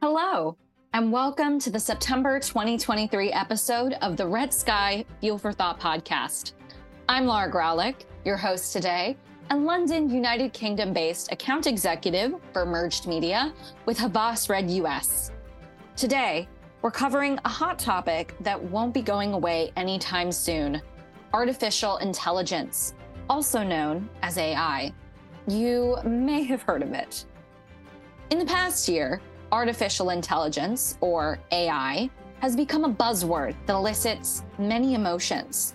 [0.00, 0.56] Hello,
[0.92, 6.52] and welcome to the September 2023 episode of the Red Sky Fuel for Thought podcast.
[7.08, 9.16] I'm Lara Graulich, your host today,
[9.50, 13.52] and London, United Kingdom based account executive for Merged Media
[13.86, 15.32] with Havas Red US.
[15.96, 16.46] Today,
[16.80, 20.80] we're covering a hot topic that won't be going away anytime soon
[21.34, 22.94] artificial intelligence,
[23.28, 24.92] also known as AI.
[25.48, 27.24] You may have heard of it.
[28.30, 29.20] In the past year,
[29.52, 35.74] artificial intelligence, or AI, has become a buzzword that elicits many emotions.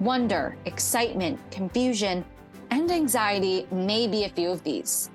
[0.00, 2.24] Wonder, excitement, confusion,
[2.70, 5.10] and anxiety may be a few of these.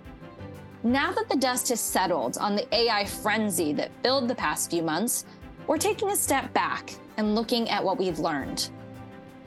[0.84, 4.82] Now that the dust has settled on the AI frenzy that filled the past few
[4.82, 5.26] months,
[5.68, 8.70] we're taking a step back and looking at what we've learned.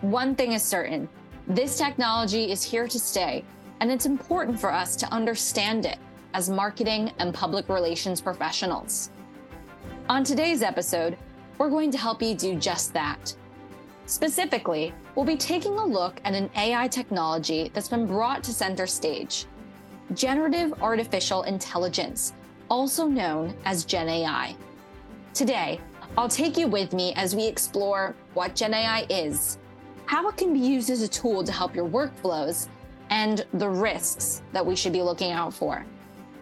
[0.01, 1.09] One thing is certain
[1.47, 3.45] this technology is here to stay,
[3.81, 5.98] and it's important for us to understand it
[6.34, 9.11] as marketing and public relations professionals.
[10.11, 11.17] On today's episode,
[11.56, 13.34] we're going to help you do just that.
[14.06, 18.86] Specifically, we'll be taking a look at an AI technology that's been brought to center
[18.86, 19.47] stage
[20.12, 22.34] generative artificial intelligence,
[22.69, 24.55] also known as Gen AI.
[25.33, 25.81] Today,
[26.19, 29.59] I'll take you with me as we explore what Gen AI is,
[30.05, 32.69] how it can be used as a tool to help your workflows,
[33.11, 35.87] and the risks that we should be looking out for.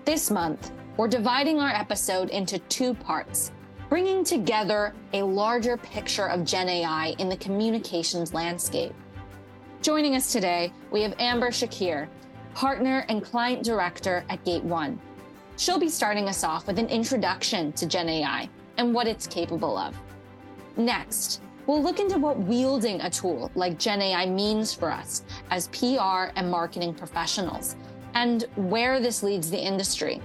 [0.05, 3.53] This month, we're dividing our episode into two parts,
[3.89, 8.93] bringing together a larger picture of Gen AI in the communications landscape.
[9.81, 12.09] Joining us today, we have Umbar Shakir,
[12.53, 15.01] partner and client director at Gate One.
[15.57, 19.79] She'll be starting us off with an introduction to Gen AI and what it's capable
[19.79, 19.97] of.
[20.77, 25.69] Next, we'll look into what wielding a tool like Gen AI means for us as
[25.69, 27.77] PR and marketing professionals
[28.15, 30.21] and where this leads the industry.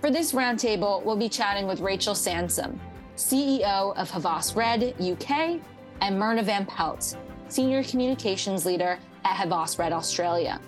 [0.00, 2.80] For this roundtable, we'll be chatting with Rachael Sansom,
[3.16, 5.60] CEO of Havas Red UK,
[6.00, 7.16] and Myrna Van Pelt,
[7.48, 10.60] Senior Communications Leader at Havas Red Australia.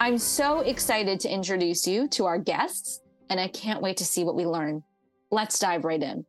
[0.00, 4.24] I'm so excited to introduce you to our guests, and I can't wait to see
[4.24, 4.82] what we learn.
[5.30, 6.26] Let's dive right in.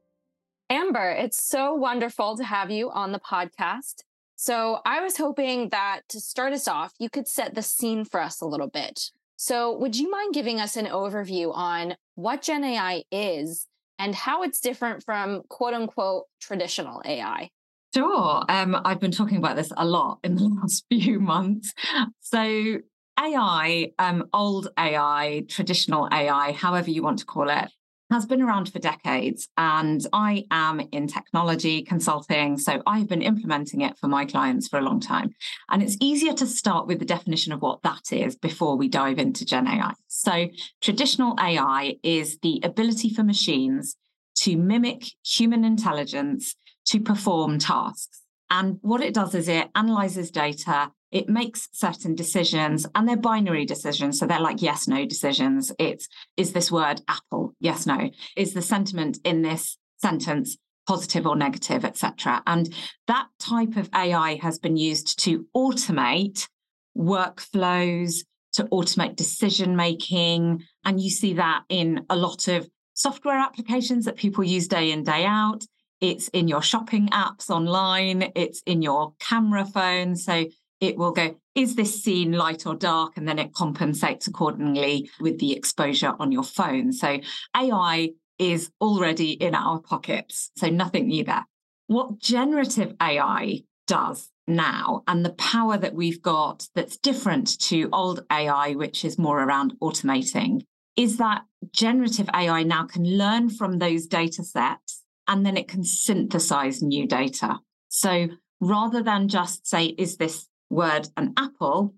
[0.70, 4.04] Umbar, it's so wonderful to have you on the podcast.
[4.44, 8.20] So I was hoping that to start us off, you could set the scene for
[8.20, 9.10] us a little bit.
[9.38, 13.68] So would you mind giving us an overview on what Gen AI is
[13.98, 17.52] and how it's different from quote unquote traditional AI?
[17.96, 18.44] Sure.
[18.50, 21.74] Um, I've been talking about this a lot in the last few months.
[22.20, 22.80] So
[23.18, 27.70] AI, um, old AI, traditional AI, however you want to call it,
[28.14, 29.50] has been around for decades.
[29.58, 32.58] And I am in technology consulting.
[32.58, 35.36] So I've been implementing it for my clients for a long time.
[35.70, 39.18] And it's easier to start with the definition of what that is before we dive
[39.18, 39.94] into Gen AI.
[40.08, 40.48] So
[40.80, 43.98] traditional AI is the ability for machines
[44.36, 48.22] to mimic human intelligence to perform tasks.
[48.50, 53.66] And what it does is it analyzes data it makes certain decisions and they're binary
[53.66, 54.20] decisions.
[54.20, 55.72] So they're like yes, no decisions.
[55.78, 57.54] It's is this word apple?
[57.60, 58.10] Yes, no.
[58.36, 60.58] Is the sentiment in this sentence
[60.88, 62.42] positive or negative, etc.
[62.46, 62.74] And
[63.08, 66.50] that type of AI has been used to automate
[66.98, 70.64] workflows, to automate decision making.
[70.84, 75.04] And you see that in a lot of software applications that people use day in,
[75.04, 75.64] day out.
[76.02, 80.18] It's in your shopping apps online, it's in your camera phone.
[80.18, 80.48] So
[80.84, 83.16] it will go, is this scene light or dark?
[83.16, 86.92] And then it compensates accordingly with the exposure on your phone.
[86.92, 87.20] So
[87.56, 90.52] AI is already in our pockets.
[90.58, 91.46] So nothing new there.
[91.88, 98.26] What generative AI does now and the power that we've got that's different to old
[98.30, 100.66] AI, which is more around automating,
[100.98, 105.84] is that generative AI now can learn from those data sets and then it can
[105.84, 107.60] synthesize new data.
[107.88, 108.28] So
[108.60, 111.96] rather than just say, is this word an apple,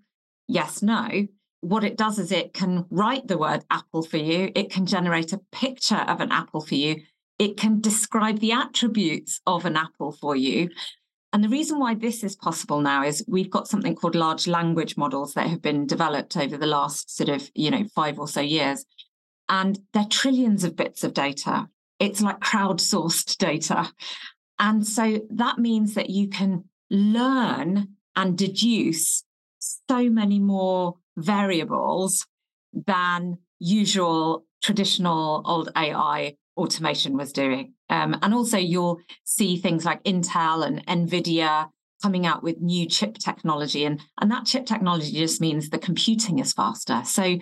[0.48, 1.26] yes, no.
[1.60, 4.52] What it does is it can write the word apple for you.
[4.54, 7.02] It can generate a picture of an apple for you.
[7.38, 10.70] It can describe the attributes of an apple for you.
[11.32, 14.96] And the reason why this is possible now is we've got something called large language
[14.96, 18.40] models that have been developed over the last sort of, you know, five or so
[18.40, 18.86] years.
[19.48, 21.68] And they're trillions of bits of data.
[21.98, 23.92] It's like crowdsourced data.
[24.58, 29.24] And so that means that you can learn and deduce
[29.58, 32.26] so many more variables
[32.72, 37.74] than usual traditional old AI automation was doing.
[37.88, 41.68] Um, and also, you'll see things like Intel and NVIDIA
[42.02, 43.84] coming out with new chip technology.
[43.84, 47.02] And, and that chip technology just means the computing is faster.
[47.04, 47.38] So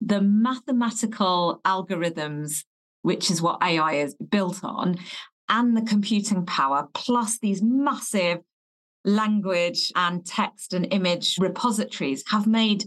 [0.00, 2.62] the mathematical algorithms
[3.02, 4.98] which is what AI is built on,
[5.48, 8.40] and the computing power, plus these massive
[9.08, 12.84] language and text and image repositories, have made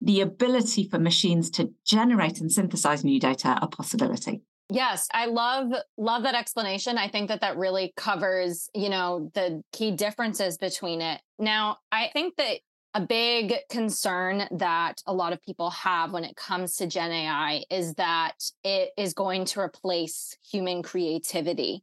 [0.00, 4.42] the ability for machines to generate and synthesize new data a possibility.
[4.70, 6.98] Yes, I love love that explanation.
[6.98, 11.20] I think that that really covers, you know, the key differences between it.
[11.38, 12.58] Now, I think that
[12.94, 17.62] a big concern that a lot of people have when it comes to Gen AI
[17.70, 21.82] is that it is going to replace human creativity.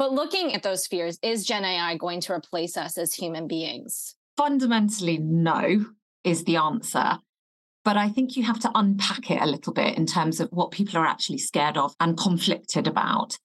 [0.00, 4.14] But looking at those fears, is Gen AI going to replace us as human beings?
[4.34, 5.84] Fundamentally, no,
[6.24, 7.18] is the answer.
[7.84, 10.70] But I think you have to unpack it a little bit in terms of what
[10.70, 13.36] people are actually scared of and conflicted about.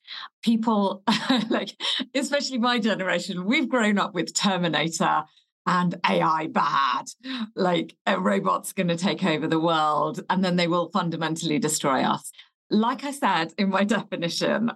[0.44, 1.04] People,
[1.50, 1.76] like,
[2.16, 5.26] especially my generation, we've grown up with Terminator
[5.68, 7.08] and AI bad.
[7.54, 12.02] Like, a robot's going to take over the world and then they will fundamentally destroy
[12.04, 12.32] us.
[12.70, 14.72] Like I said in my definition,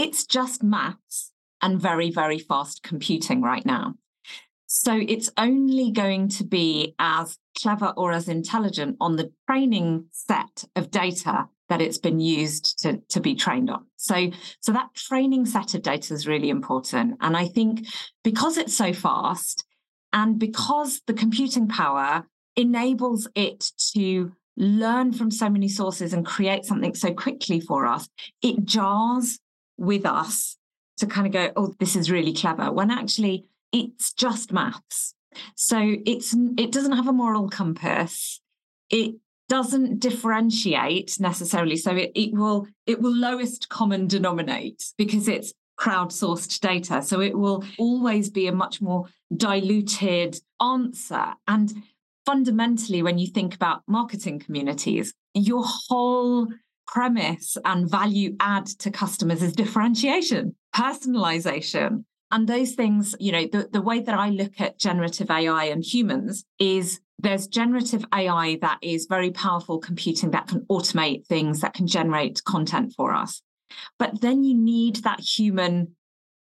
[0.00, 1.30] it's just maths
[1.60, 3.94] and very, very fast computing right now.
[4.66, 10.64] So it's only going to be as clever or as intelligent on the training set
[10.74, 13.84] of data that it's been used to, to be trained on.
[13.96, 14.30] So,
[14.60, 17.18] so that training set of data is really important.
[17.20, 17.86] And I think
[18.24, 19.66] because it's so fast
[20.14, 22.24] and because the computing power
[22.56, 28.08] enables it to learn from so many sources and create something so quickly for us,
[28.40, 29.38] it jars
[29.80, 30.56] with us
[30.98, 35.14] to kind of go, oh, this is really clever, when actually it's just maths.
[35.54, 38.40] So it's it doesn't have a moral compass.
[38.90, 39.14] It
[39.48, 41.76] doesn't differentiate necessarily.
[41.76, 47.00] So it, it will it will lowest common denominate because it's crowdsourced data.
[47.00, 51.34] So it will always be a much more diluted answer.
[51.48, 51.72] And
[52.26, 56.48] fundamentally, when you think about marketing communities, your whole
[56.90, 63.68] premise and value add to customers is differentiation, personalization, and those things, you know, the,
[63.72, 68.78] the way that I look at generative AI and humans is there's generative AI that
[68.82, 73.42] is very powerful computing that can automate things, that can generate content for us.
[73.98, 75.96] But then you need that human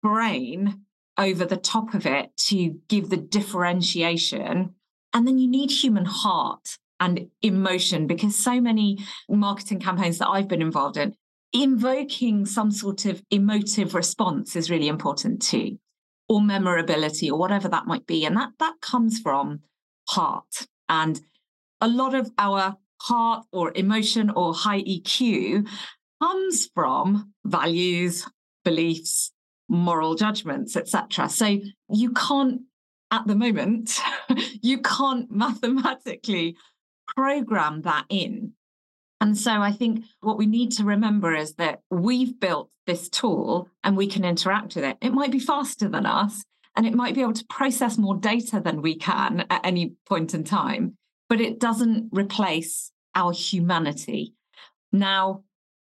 [0.02, 0.82] brain
[1.18, 4.76] over the top of it to give the differentiation.
[5.14, 9.00] And then you need human heart and emotion because so many
[9.30, 11.16] marketing campaigns that I've been involved in
[11.54, 15.78] invoking some sort of emotive response is really important too,
[16.28, 18.26] or memorability, or whatever that might be.
[18.26, 19.62] And that that comes from
[20.10, 20.68] heart.
[20.90, 21.22] And
[21.80, 25.68] a lot of our heart or emotion or high EQ
[26.22, 28.28] comes from values,
[28.66, 29.32] beliefs,
[29.70, 31.30] moral judgments, etc.
[31.30, 32.62] So you can't,
[33.12, 34.00] at the moment,
[34.62, 36.58] you can't mathematically
[37.16, 38.54] program that in.
[39.22, 43.70] And so I think what we need to remember is that we've built this tool
[43.84, 44.98] and we can interact with it.
[45.02, 46.44] It might be faster than us
[46.76, 50.34] and it might be able to process more data than we can at any point
[50.34, 50.98] in time,
[51.30, 54.34] but it doesn't replace our humanity.
[54.92, 55.44] Now,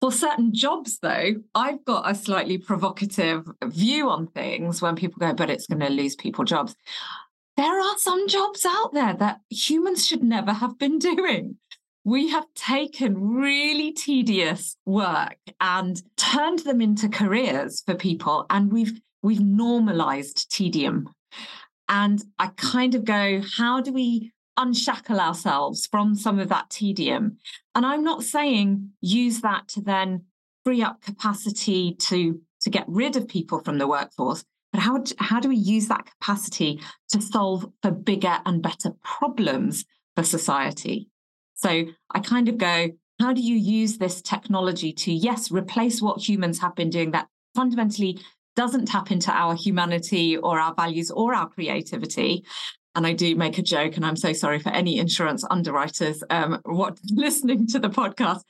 [0.01, 5.35] for certain jobs, though, I've got a slightly provocative view on things when people go,
[5.35, 6.77] but it's going to lose people jobs.
[7.59, 11.57] There are some jobs out there that humans should never have been doing.
[12.05, 19.01] We have taken really tedious work and turned them into careers for people and we've
[19.25, 21.09] we've normalized tedium.
[21.89, 27.39] And i kind of go how do we unshackle ourselves from some of that tedium?
[27.75, 30.27] And i'm not saying use that to then
[30.65, 34.45] free up capacity to to get rid of people from the workforce
[34.79, 36.81] but how, how do we use that capacity
[37.11, 41.09] to solve for bigger and better problems for society
[41.59, 46.27] so I kind of go, how do you use this technology to, yes, replace what
[46.27, 48.21] humans have been doing that fundamentally
[48.55, 52.45] doesn't tap into our humanity or our values or our creativity?
[52.95, 56.61] And I do make a joke, and I'm so sorry for any insurance underwriters um,
[56.65, 58.43] what listening to the podcast.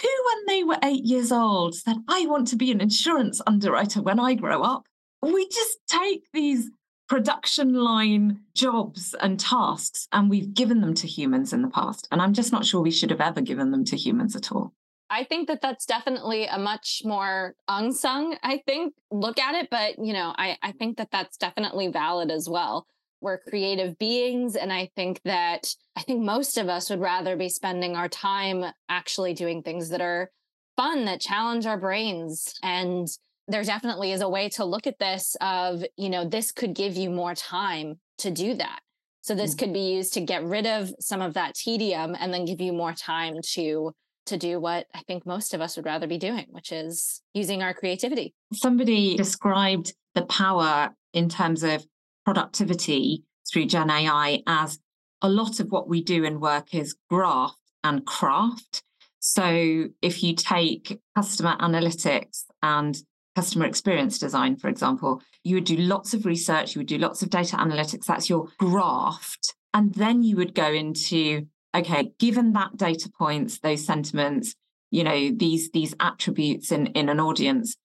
[0.00, 4.00] Who, when they were eight years old, said, I want to be an insurance underwriter
[4.00, 4.86] when I grow up?
[5.22, 6.70] We just take these
[7.08, 12.08] production line jobs and tasks, and we've given them to humans in the past.
[12.10, 14.72] And I'm just not sure we should have ever given them to humans at all.
[15.08, 19.68] I think that that's definitely a much more unsung, I think, look at it.
[19.70, 22.86] But, you know, I, I think that that's definitely valid as well.
[23.20, 24.56] We're creative beings.
[24.56, 28.64] And I think that I think most of us would rather be spending our time
[28.88, 30.30] actually doing things that are
[30.76, 33.06] fun, that challenge our brains and
[33.48, 36.96] there definitely is a way to look at this of you know this could give
[36.96, 38.80] you more time to do that
[39.22, 39.58] so this mm-hmm.
[39.58, 42.72] could be used to get rid of some of that tedium and then give you
[42.72, 43.92] more time to
[44.26, 47.62] to do what I think most of us would rather be doing, which is using
[47.62, 48.34] our creativity.
[48.52, 51.84] Somebody described the power in terms of
[52.24, 54.78] productivity through Gen AI as
[55.22, 58.82] a lot of what we do in work is graft and craft.
[59.20, 62.96] So if you take customer analytics and
[63.36, 67.22] customer experience design, for example, you would do lots of research, you would do lots
[67.22, 69.54] of data analytics, that's your graft.
[69.74, 74.54] And then you would go into, okay, given that data points, those sentiments,
[74.90, 77.76] you know, these these attributes in, in an audience,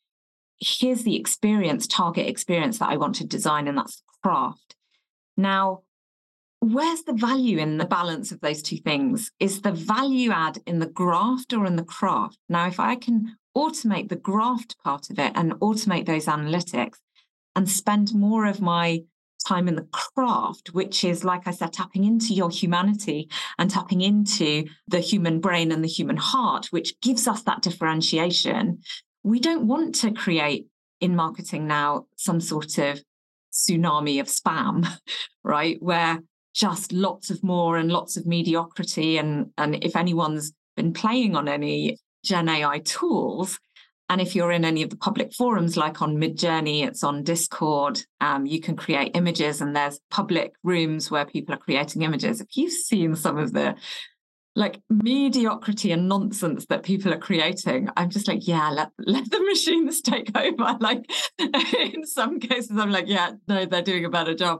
[0.59, 4.75] here's the experience, target experience that I want to design, and that's craft.
[5.35, 5.81] Now,
[6.61, 9.31] where's the value in the balance of those two things?
[9.39, 12.37] Is the value add in the graft or in the craft?
[12.47, 16.97] Now, if I can automate the graft part of it and automate those analytics
[17.55, 19.03] and spend more of my
[19.45, 24.01] time in the craft, which is, like I said, tapping into your humanity and tapping
[24.01, 28.79] into the human brain and the human heart, which gives us that differentiation.
[29.23, 30.67] We don't want to create
[30.99, 33.03] in marketing now some sort of
[33.51, 34.87] tsunami of spam,
[35.43, 35.81] right?
[35.81, 36.19] Where
[36.53, 39.17] just lots of more and lots of mediocrity.
[39.17, 43.59] And, and if anyone's been playing on any Gen AI tools,
[44.11, 48.03] and if you're in any of the public forums, like on Midjourney, it's on Discord,
[48.19, 52.41] um, you can create images and there's public rooms where people are creating images.
[52.41, 53.75] If you've seen some of the
[54.53, 59.39] like mediocrity and nonsense that people are creating, I'm just like, yeah, let, let the
[59.49, 60.77] machines take over.
[60.81, 61.09] Like
[61.39, 64.59] in some cases, I'm like, yeah, no, they're doing a better job.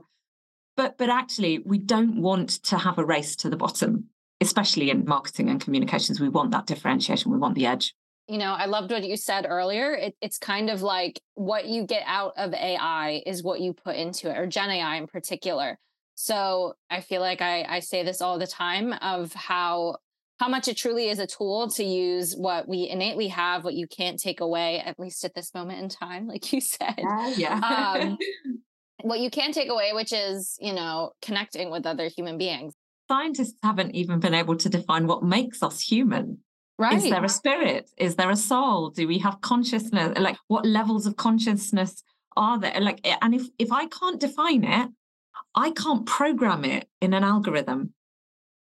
[0.78, 4.08] But but actually, we don't want to have a race to the bottom,
[4.42, 6.20] especially in marketing and communications.
[6.20, 7.32] We want that differentiation.
[7.32, 7.94] We want the edge.
[8.28, 9.94] You know, I loved what you said earlier.
[9.94, 13.96] It, it's kind of like what you get out of AI is what you put
[13.96, 15.78] into it, or Gen AI in particular.
[16.14, 19.96] So I feel like I, I say this all the time of how
[20.38, 23.86] how much it truly is a tool to use what we innately have, what you
[23.86, 26.98] can't take away, at least at this moment in time, like you said.
[26.98, 27.60] Uh, yeah.
[27.60, 28.18] um,
[29.02, 32.74] what you can take away, which is, you know, connecting with other human beings.
[33.08, 36.38] Scientists haven't even been able to define what makes us human.
[36.78, 36.94] Right.
[36.94, 37.90] Is there a spirit?
[37.96, 38.90] Is there a soul?
[38.90, 40.18] Do we have consciousness?
[40.18, 42.02] Like what levels of consciousness
[42.36, 42.80] are there?
[42.80, 44.88] Like and if if I can't define it,
[45.54, 47.92] I can't program it in an algorithm.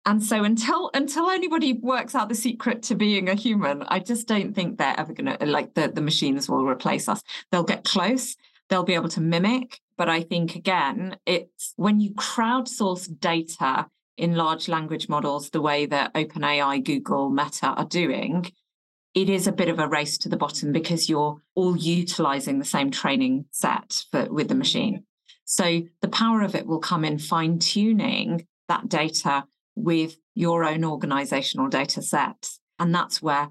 [0.06, 4.26] And so until until anybody works out the secret to being a human, I just
[4.26, 7.22] don't think they're ever gonna like the, the machines will replace us.
[7.52, 8.34] They'll get close,
[8.68, 9.80] they'll be able to mimic.
[9.98, 13.86] But I think again, it's when you crowdsource data
[14.18, 18.50] in large language models the way that OpenAI, Google, Meta are doing,
[19.14, 22.64] it is a bit of a race to the bottom because you're all utilizing the
[22.64, 25.04] same training set for, with the machine.
[25.44, 29.44] So the power of it will come in fine tuning that data
[29.74, 32.60] with your own organizational data sets.
[32.78, 33.48] And that's where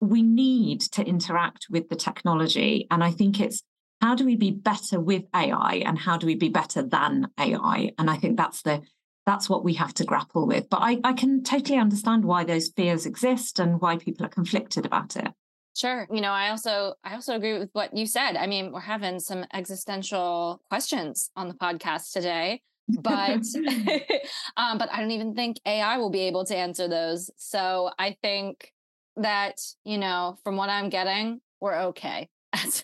[0.00, 2.86] we need to interact with the technology.
[2.90, 3.62] And I think it's
[4.00, 7.92] how do we be better with AI and how do we be better than AI?
[7.98, 8.82] And I think that's the
[9.28, 10.70] that's what we have to grapple with.
[10.70, 14.86] But I, I can totally understand why those fears exist and why people are conflicted
[14.86, 15.28] about it.
[15.76, 16.08] Sure.
[16.10, 18.36] You know, I also I also agree with what you said.
[18.36, 23.44] I mean, we're having some existential questions on the podcast today, but
[24.56, 27.30] um, but I don't even think AI will be able to answer those.
[27.36, 28.72] So I think
[29.16, 32.82] that you know, from what I'm getting, we're okay as,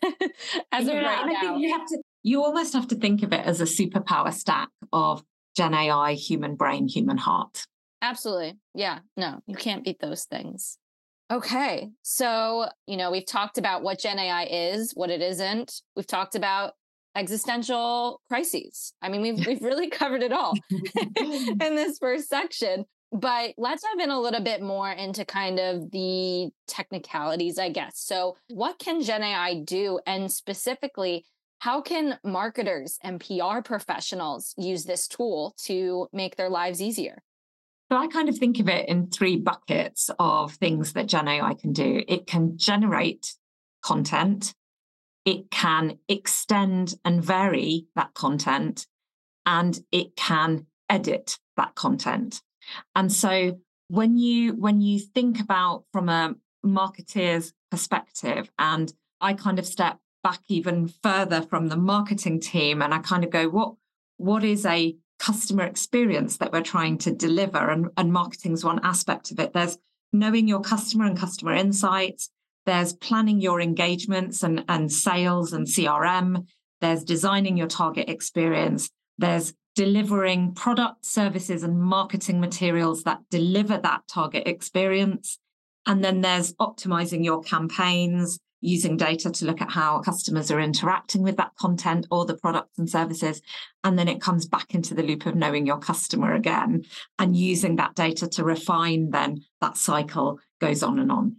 [0.71, 1.57] as yeah, of right now.
[1.57, 5.25] you have to you almost have to think of it as a superpower stack of
[5.57, 7.67] Gen AI, human brain, human heart.
[8.03, 8.59] Absolutely.
[8.75, 8.99] Yeah.
[9.17, 10.79] No, you can't beat those things.
[11.31, 11.91] Okay.
[12.03, 15.81] So, you know, we've talked about what Gen AI is, what it isn't.
[15.97, 16.73] We've talked about
[17.17, 18.93] existential crises.
[19.01, 22.85] I mean, we've we've really covered it all in this first section.
[23.13, 28.01] But let's dive in a little bit more into kind of the technicalities, I guess.
[28.01, 30.01] So, what can Gen AI do?
[30.05, 31.25] And specifically,
[31.65, 37.23] how can marketers and PR professionals use this tool to make their lives easier?
[37.91, 41.55] So I kind of think of it in three buckets of things that Gen AI
[41.55, 42.03] can do.
[42.07, 43.35] It can generate
[43.83, 44.55] content,
[45.25, 48.87] it can extend and vary that content,
[49.47, 52.43] and it can edit that content.
[52.95, 58.93] And so when you when you think about from a marketeer's perspective, and
[59.23, 63.31] I kind of step back even further from the marketing team and I kind of
[63.31, 63.75] go, what
[64.17, 67.71] what is a customer experience that we're trying to deliver?
[67.71, 69.53] And, and marketing is one aspect of it.
[69.53, 69.79] There's
[70.13, 72.31] knowing your customer and customer insights.
[72.67, 76.47] There's planning your engagements and, and sales and CRM.
[76.81, 78.89] There's designing your target experience.
[79.19, 85.39] There's delivering product, services, and marketing materials that deliver that target experience.
[85.87, 91.23] And then there's optimizing your campaigns, using data to look at how customers are interacting
[91.23, 93.43] with that content or the products and services.
[93.83, 96.85] And then it comes back into the loop of knowing your customer again
[97.19, 101.37] and using that data to refine, then that cycle goes on and on.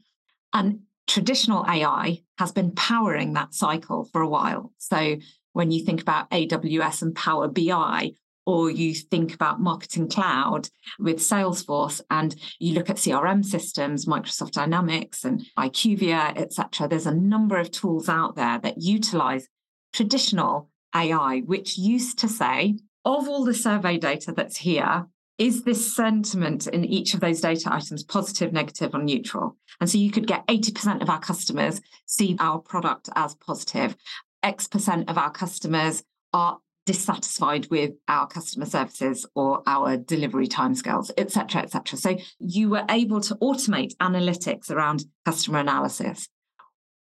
[0.54, 4.72] And traditional AI has been powering that cycle for a while.
[4.78, 5.18] So
[5.54, 8.12] when you think about AWS and Power BI,
[8.46, 14.52] or you think about marketing cloud with salesforce and you look at crm systems microsoft
[14.52, 19.48] dynamics and IQVIA etc there's a number of tools out there that utilize
[19.94, 25.94] traditional ai which used to say of all the survey data that's here is this
[25.96, 29.58] sentiment in each of those data items positive negative or neutral?
[29.82, 33.96] And so you could get 80% of our customers see our product as positive.
[34.44, 41.12] X percent of our customers are dissatisfied with our customer services or our delivery timescales,
[41.18, 41.98] et cetera, et cetera.
[41.98, 46.30] So you were able to automate analytics around customer analysis.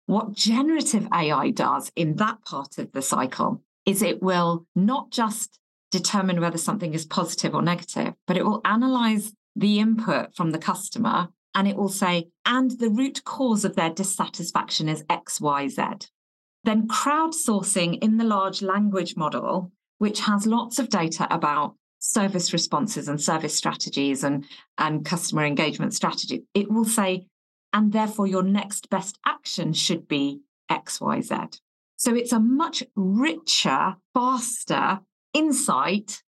[0.05, 5.59] What generative AI does in that part of the cycle is it will not just
[5.91, 10.57] determine whether something is positive or negative, but it will analyze the input from the
[10.57, 16.09] customer and it will say, and the root cause of their dissatisfaction is XYZ.
[16.63, 23.08] Then crowdsourcing in the large language model, which has lots of data about service responses
[23.08, 24.46] and service strategies and,
[24.77, 27.25] and customer engagement strategy, it will say,
[27.72, 31.60] and therefore your next best action should be XYZ.
[31.96, 35.00] So it's a much richer, faster
[35.34, 36.22] insight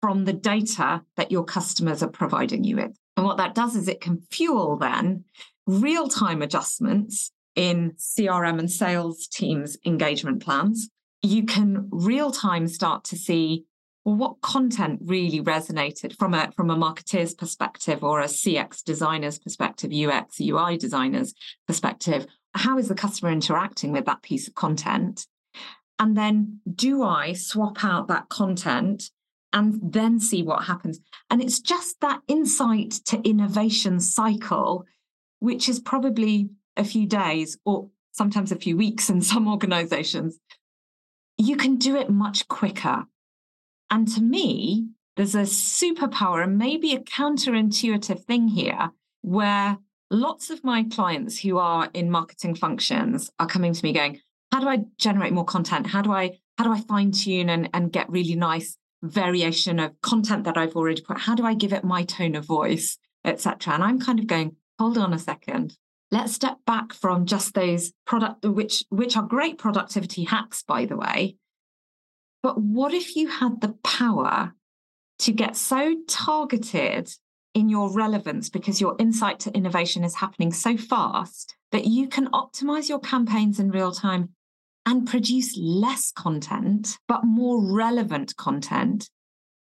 [0.00, 2.96] from the data that your customers are providing you with.
[3.16, 5.24] And what that does is it can fuel then
[5.66, 10.88] real time adjustments in CRM and sales teams' engagement plans.
[11.22, 13.64] You can real time start to see
[14.04, 19.38] well, what content really resonated from a from a marketeer's perspective or a CX designer's
[19.38, 21.34] perspective, UX, UI designer's
[21.66, 22.26] perspective.
[22.54, 25.26] How is the customer interacting with that piece of content?
[25.98, 29.10] And then do I swap out that content
[29.52, 31.00] and then see what happens?
[31.30, 34.84] And it's just that insight to innovation cycle,
[35.40, 40.38] which is probably a few days or sometimes a few weeks in some organizations,
[41.38, 43.04] you can do it much quicker.
[43.90, 48.90] And to me, there's a superpower and maybe a counterintuitive thing here
[49.22, 49.78] where
[50.10, 54.20] lots of my clients who are in marketing functions are coming to me going,
[54.52, 55.86] how do I generate more content?
[55.86, 60.00] How do I how do I fine tune and, and get really nice variation of
[60.00, 61.18] content that I've already put?
[61.18, 63.74] How do I give it my tone of voice, etc.?
[63.74, 65.76] And I'm kind of going, hold on a second
[66.10, 70.96] let's step back from just those product which which are great productivity hacks by the
[70.96, 71.36] way.
[72.42, 74.54] But what if you had the power
[75.20, 77.10] to get so targeted
[77.54, 82.28] in your relevance because your insight to innovation is happening so fast that you can
[82.28, 84.28] optimize your campaigns in real time
[84.84, 89.08] and produce less content but more relevant content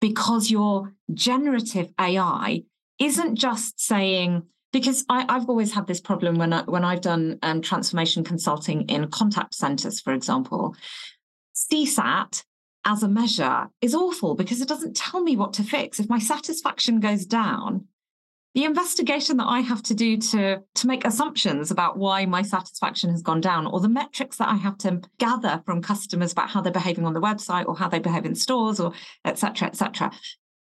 [0.02, 2.64] because your generative AI
[3.00, 7.40] isn't just saying because I, have always had this problem when I, when I've done
[7.42, 10.76] um, transformation consulting in contact centers, for example.
[11.56, 12.44] CSAT
[12.86, 16.00] as a measure is awful because it doesn't tell me what to fix.
[16.00, 17.86] If my satisfaction goes down,
[18.56, 23.12] the investigation that I have to do to, to make assumptions about why my satisfaction
[23.12, 26.62] has gone down, or the metrics that I have to gather from customers about how
[26.62, 29.76] they're behaving on the website or how they behave in stores, or et cetera, et
[29.76, 30.12] cetera,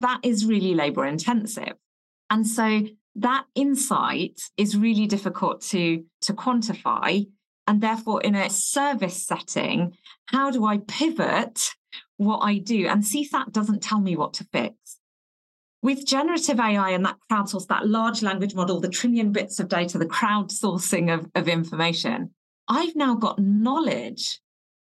[0.01, 1.73] that is really labor intensive.
[2.29, 2.83] And so
[3.15, 7.27] that insight is really difficult to, to quantify.
[7.67, 9.95] And therefore, in a service setting,
[10.25, 11.69] how do I pivot
[12.17, 12.87] what I do?
[12.87, 14.75] And CSAT doesn't tell me what to fix.
[15.83, 19.97] With generative AI and that crowdsource, that large language model, the trillion bits of data,
[19.97, 22.31] the crowdsourcing of, of information,
[22.67, 24.39] I've now got knowledge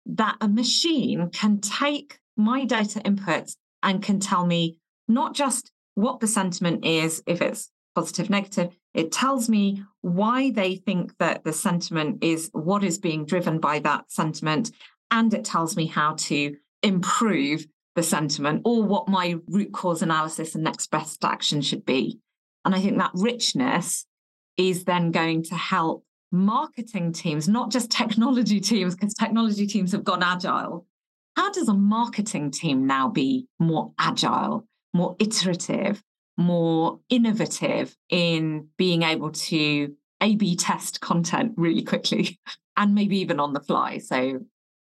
[0.06, 6.20] that a machine can take my data inputs and can tell me not just what
[6.20, 8.68] the sentiment is, if it's positive, negative.
[8.94, 13.80] It tells me why they think that the sentiment is what is being driven by
[13.80, 14.70] that sentiment.
[15.10, 20.54] And it tells me how to improve the sentiment or what my root cause analysis
[20.54, 22.20] and next best action should be.
[22.64, 24.06] And I think that richness
[24.56, 30.04] is then going to help marketing teams, not just technology teams, because technology teams have
[30.04, 30.86] gone agile.
[31.34, 36.00] How does a marketing team now be more agile, more iterative,
[36.38, 42.38] more innovative in being able to A B test content really quickly
[42.76, 43.98] and maybe even on the fly.
[43.98, 44.40] So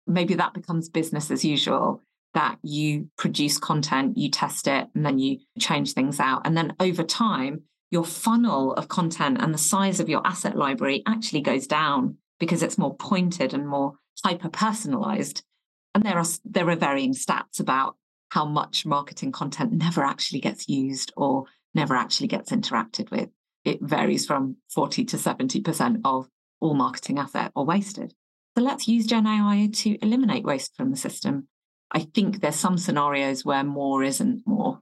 [0.06, 2.00] maybe that becomes business as usual
[2.34, 6.46] that you produce content, you test it, and then you change things out.
[6.46, 11.02] And then over time, your funnel of content and the size of your asset library
[11.06, 15.42] actually goes down because it's more pointed and more hyper personalized.
[15.94, 17.96] And there are there are varying stats about
[18.32, 23.28] how much marketing content never actually gets used or never actually gets interacted with.
[23.62, 28.14] It varies from 40 to 70% of all marketing asset are wasted.
[28.56, 31.48] So let's use Gen AI to eliminate waste from the system.
[31.90, 34.80] I think there's some scenarios where more isn't more.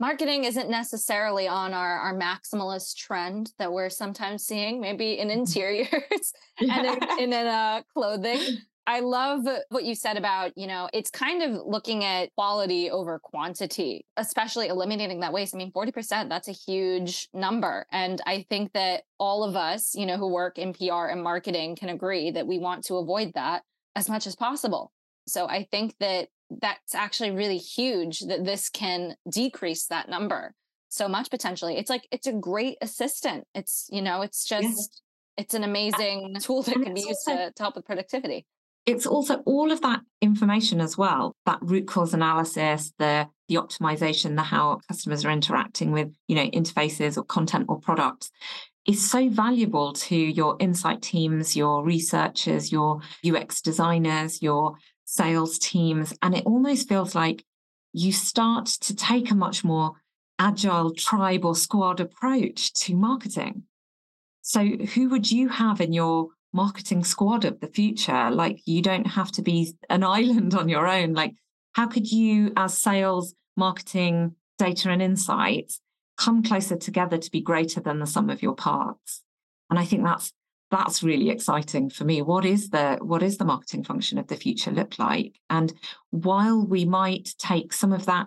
[0.00, 5.40] Marketing isn't necessarily on our, our maximalist trend that we're sometimes seeing, maybe in mm-hmm.
[5.40, 6.78] interiors yeah.
[6.78, 8.40] and in, in, in uh, clothing.
[8.88, 13.18] I love what you said about, you know, it's kind of looking at quality over
[13.18, 15.54] quantity, especially eliminating that waste.
[15.54, 17.84] I mean, 40%, that's a huge number.
[17.92, 21.76] And I think that all of us, you know, who work in PR and marketing
[21.76, 23.62] can agree that we want to avoid that
[23.94, 24.90] as much as possible.
[25.26, 30.54] So I think that that's actually really huge that this can decrease that number
[30.88, 31.76] so much potentially.
[31.76, 33.44] It's like, it's a great assistant.
[33.54, 35.02] It's, you know, it's just,
[35.36, 38.46] it's an amazing tool that can be used to, to help with productivity
[38.88, 44.34] it's also all of that information as well that root cause analysis the the optimization
[44.34, 48.30] the how customers are interacting with you know interfaces or content or products
[48.86, 54.76] is so valuable to your insight teams your researchers your ux designers your
[55.08, 56.12] sales teams.
[56.22, 57.42] And it almost feels like
[57.92, 59.92] you start to take a much more
[60.38, 63.62] agile tribe or squad approach to marketing.
[64.42, 68.30] So who would you have in your marketing squad of the future.
[68.30, 71.14] Like you don't have to be an island on your own.
[71.14, 71.34] Like,
[71.72, 75.80] how could you, as sales, marketing, data, and insights,
[76.16, 79.22] come closer together to be greater than the sum of your parts?
[79.70, 80.32] And I think that's
[80.70, 82.20] that's really exciting for me.
[82.20, 85.38] What is the what is the marketing function of the future look like?
[85.48, 85.72] And
[86.10, 88.26] while we might take some of that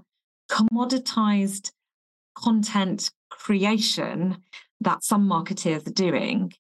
[0.50, 1.72] commoditized
[2.36, 4.38] content creation
[4.82, 6.52] that some marketeers are doing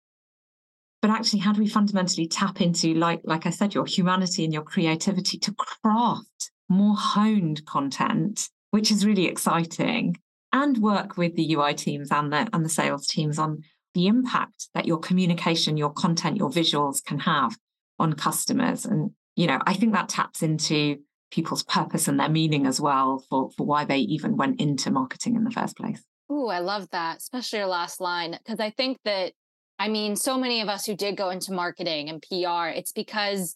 [1.01, 4.53] but actually how do we fundamentally tap into like like i said your humanity and
[4.53, 10.15] your creativity to craft more honed content which is really exciting
[10.53, 13.61] and work with the ui teams and the and the sales teams on
[13.93, 17.57] the impact that your communication your content your visuals can have
[17.99, 18.85] on customers?
[18.85, 20.97] And you know i think that taps into
[21.31, 25.35] people's purpose and their meaning as well for for why they even went into marketing
[25.35, 26.03] in the first place.
[26.31, 29.33] Ooh, I love that, especially your last line, because I think that
[29.81, 33.55] I mean, so many of us who did go into marketing and PR, it's because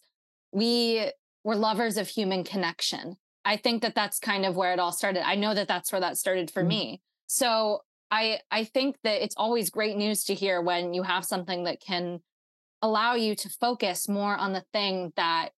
[0.50, 1.12] we
[1.44, 3.14] were lovers of human connection.
[3.44, 5.24] I think that that's kind of where it all started.
[5.24, 6.68] I know that that's where that started for mm-hmm.
[6.68, 7.00] me.
[7.28, 11.62] So I I think that it's always great news to hear when you have something
[11.62, 12.18] that can
[12.82, 15.50] allow you to focus more on the thing that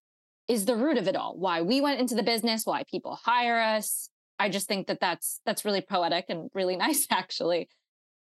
[0.48, 1.34] is the root of it all.
[1.34, 4.10] Why we went into the business, why people hire us.
[4.38, 7.70] I just think that that's that's really poetic and really nice actually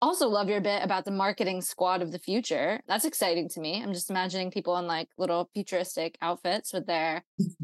[0.02, 2.80] also love your bit about the marketing squad of the future.
[2.88, 3.82] That's exciting to me.
[3.82, 7.22] I'm just imagining people in like little futuristic outfits with their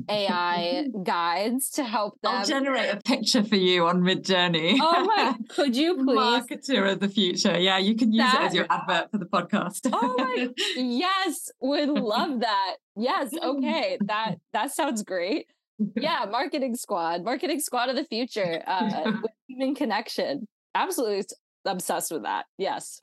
[0.08, 2.34] AI guides to help them.
[2.34, 4.76] I'll generate a picture for you on Midjourney.
[4.80, 6.16] Oh my, could you please?
[6.16, 7.58] Marketer of the future.
[7.58, 8.42] Yeah, you can use that...
[8.42, 9.88] it as your advert for the podcast.
[9.92, 12.76] oh my, yes, would love that.
[12.96, 15.46] Yes, okay, that that sounds great.
[15.94, 20.48] Yeah, marketing squad, marketing squad of the future, uh, with human connection.
[20.74, 21.24] Absolutely
[21.66, 22.46] obsessed with that.
[22.58, 23.00] Yes.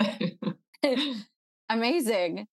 [1.69, 2.47] Amazing.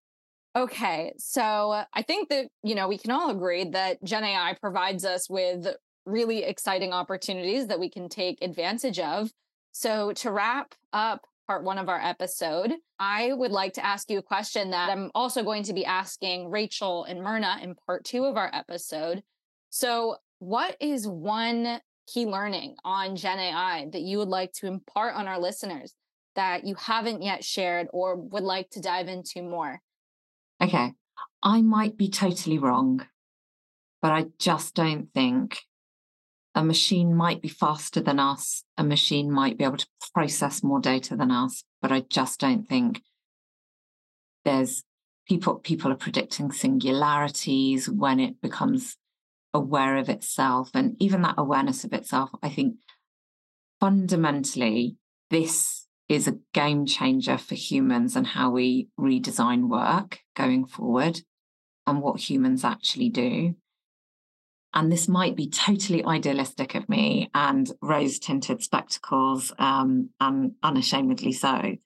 [0.56, 1.12] Okay.
[1.18, 5.28] So I think that, you know, we can all agree that Gen AI provides us
[5.30, 5.66] with
[6.06, 9.30] really exciting opportunities that we can take advantage of.
[9.72, 14.18] So to wrap up part one of our episode, I would like to ask you
[14.18, 18.24] a question that I'm also going to be asking Rachael and Myrna in part two
[18.24, 19.22] of our episode.
[19.70, 25.14] So, what is one key learning on Gen AI that you would like to impart
[25.14, 25.94] on our listeners
[26.36, 29.80] that you haven't yet shared or would like to dive into more?
[30.62, 30.92] Okay.
[31.42, 33.06] I might be totally wrong,
[34.02, 35.60] but I just don't think
[36.54, 38.64] a machine might be faster than us.
[38.76, 42.68] A machine might be able to process more data than us, but I just don't
[42.68, 43.02] think
[44.44, 44.82] there's
[45.28, 48.96] people people are predicting singularities when it becomes
[49.54, 52.76] aware of itself and even that awareness of itself i think
[53.80, 54.96] fundamentally
[55.30, 61.20] this is a game changer for humans and how we redesign work going forward
[61.86, 63.54] and what humans actually do.
[64.74, 71.32] And this might be totally idealistic of me and rose tinted spectacles, um, and unashamedly
[71.32, 71.76] so.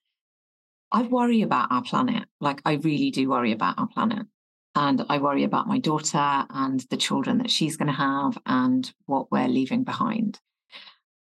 [0.90, 2.24] I worry about our planet.
[2.40, 4.26] Like, I really do worry about our planet.
[4.74, 8.90] And I worry about my daughter and the children that she's going to have and
[9.04, 10.40] what we're leaving behind.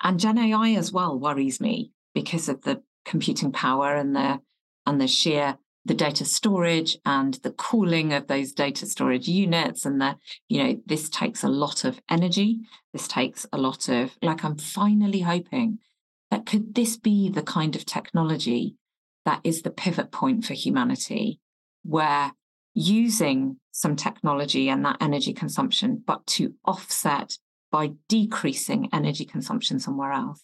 [0.02, 4.40] And Gen AI as well worries me because of the computing power and the
[4.84, 10.00] and the sheer the data storage and the cooling of those data storage units and
[10.00, 10.16] the
[10.48, 12.58] you know this takes a lot of energy.
[12.92, 15.78] This takes a lot of like i'm finally hoping
[16.30, 18.74] that could this be the kind of technology
[19.24, 21.40] that is the pivot point for humanity
[21.82, 22.32] where
[22.74, 27.38] using some technology and that energy consumption but to offset
[27.70, 30.42] by decreasing energy consumption somewhere else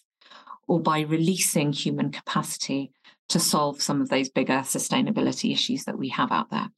[0.67, 2.91] or by releasing human capacity
[3.29, 6.69] to solve some of those bigger sustainability issues that we have out there.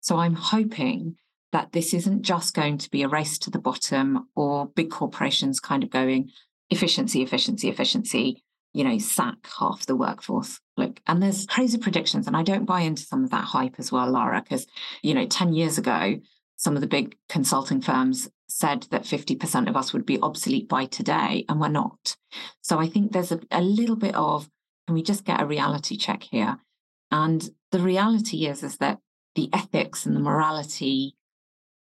[0.00, 1.16] So I'm hoping
[1.52, 5.60] that this isn't just going to be a race to the bottom or big corporations
[5.60, 6.30] kind of going
[6.70, 10.58] efficiency, efficiency, efficiency, you know, sack half the workforce.
[10.76, 13.92] Look, and there's crazy predictions, and I don't buy into some of that hype as
[13.92, 14.66] well, Lara, because,
[15.02, 16.18] you know, 10 years ago,
[16.56, 18.30] some of the big consulting firms
[18.62, 22.16] said that 50% of us would be obsolete by today, and we're not.
[22.60, 24.48] So I think there's a, a little bit of
[24.86, 26.58] can we just get a reality check here?
[27.10, 29.00] And the reality is, is that
[29.34, 31.16] the ethics and the morality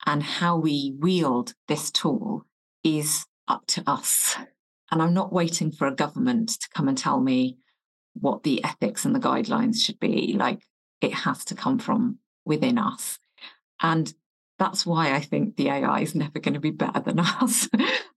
[0.05, 2.45] and how we wield this tool
[2.83, 4.35] is up to us.
[4.91, 7.59] And I'm not waiting for a government to come and tell me
[8.13, 10.35] what the ethics and the guidelines should be.
[10.37, 10.63] Like
[10.99, 13.19] it has to come from within us.
[13.81, 14.13] And
[14.59, 17.69] that's why I think the AI is never going to be better than us.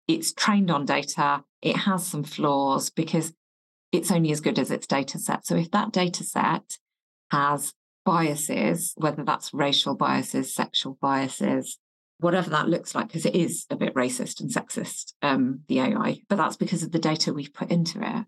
[0.08, 1.44] it's trained on data.
[1.62, 3.32] It has some flaws because
[3.92, 5.46] it's only as good as its data set.
[5.46, 6.78] So if that data set
[7.30, 7.74] has
[8.04, 11.78] biases, whether that's racial biases, sexual biases,
[12.18, 16.20] whatever that looks like, because it is a bit racist and sexist, um, the AI,
[16.28, 18.26] but that's because of the data we've put into it.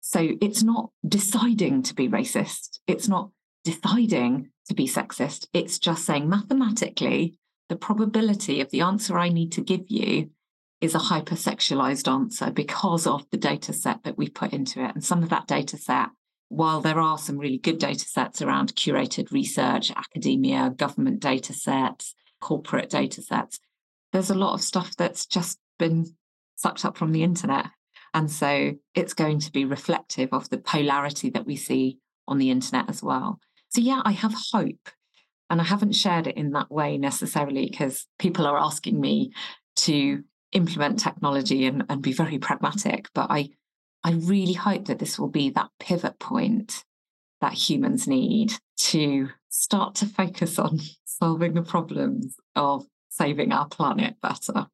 [0.00, 2.80] So it's not deciding to be racist.
[2.86, 3.30] It's not
[3.64, 5.46] deciding to be sexist.
[5.52, 10.30] It's just saying mathematically, the probability of the answer I need to give you
[10.80, 14.94] is a hypersexualized answer because of the data set that we put into it.
[14.94, 16.08] And some of that data set,
[16.48, 22.14] while there are some really good data sets around curated research, academia, government data sets,
[22.40, 23.60] corporate data sets,
[24.12, 26.06] there's a lot of stuff that's just been
[26.56, 27.66] sucked up from the internet.
[28.12, 31.98] And so it's going to be reflective of the polarity that we see
[32.28, 33.38] on the internet as well.
[33.70, 34.90] So, yeah, I have hope.
[35.50, 39.32] And I haven't shared it in that way necessarily because people are asking me
[39.76, 43.08] to implement technology and, and be very pragmatic.
[43.14, 43.50] But I,
[44.04, 46.84] I really hope that this will be that pivot point
[47.40, 54.14] that humans need to start to focus on solving the problems of saving our planet
[54.22, 54.66] better.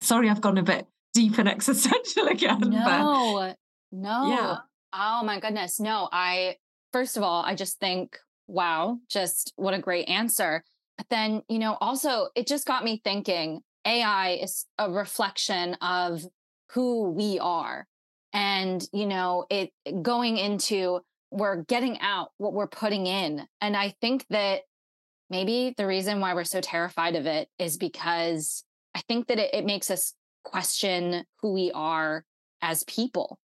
[0.00, 2.60] Sorry, I've gone a bit deep and existential again.
[2.60, 3.56] No, but,
[3.92, 4.28] no.
[4.28, 4.56] Yeah.
[4.94, 5.78] Oh my goodness.
[5.80, 6.56] No, I,
[6.92, 10.64] first of all, I just think, wow, just what a great answer.
[10.96, 16.24] But then, you know, also it just got me thinking AI is a reflection of
[16.72, 17.86] who we are.
[18.32, 19.70] And, you know, it
[20.02, 21.00] going into
[21.30, 23.46] we're getting out what we're putting in.
[23.60, 24.62] And I think that
[25.30, 29.54] maybe the reason why we're so terrified of it is because I think that it,
[29.54, 30.12] it makes us
[30.44, 32.24] question who we are
[32.60, 33.38] as people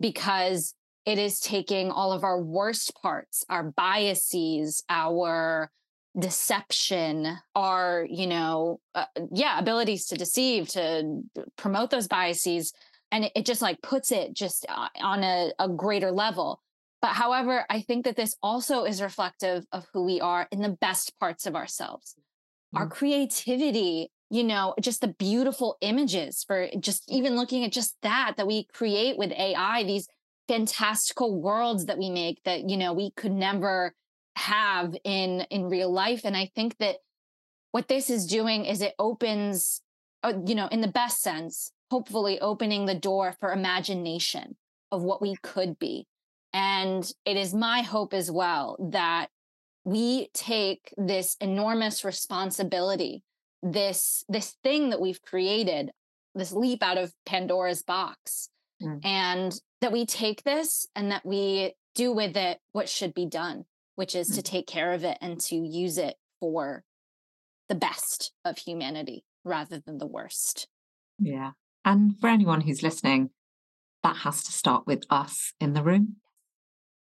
[0.00, 0.74] because
[1.06, 5.70] it is taking all of our worst parts, our biases, our
[6.18, 11.22] deception our you know uh, yeah abilities to deceive to
[11.56, 12.72] promote those biases
[13.12, 16.60] and it, it just like puts it just uh, on a, a greater level
[17.00, 20.76] but however i think that this also is reflective of who we are in the
[20.80, 22.78] best parts of ourselves mm-hmm.
[22.78, 28.34] our creativity you know just the beautiful images for just even looking at just that
[28.36, 30.08] that we create with ai these
[30.50, 33.94] fantastical worlds that we make that you know we could never
[34.36, 36.96] have in in real life and i think that
[37.72, 39.82] what this is doing is it opens
[40.22, 44.56] uh, you know in the best sense hopefully opening the door for imagination
[44.92, 46.06] of what we could be.
[46.52, 49.28] And it is my hope as well that
[49.84, 53.22] we take this enormous responsibility
[53.62, 55.90] this this thing that we've created
[56.34, 58.48] this leap out of pandora's box
[58.82, 59.00] mm.
[59.04, 63.64] and that we take this and that we do with it what should be done
[64.00, 64.36] which is mm-hmm.
[64.36, 66.84] to take care of it and to use it for
[67.68, 70.68] the best of humanity rather than the worst.
[71.18, 71.50] Yeah.
[71.84, 73.28] And for anyone who's listening,
[74.02, 76.16] that has to start with us in the room.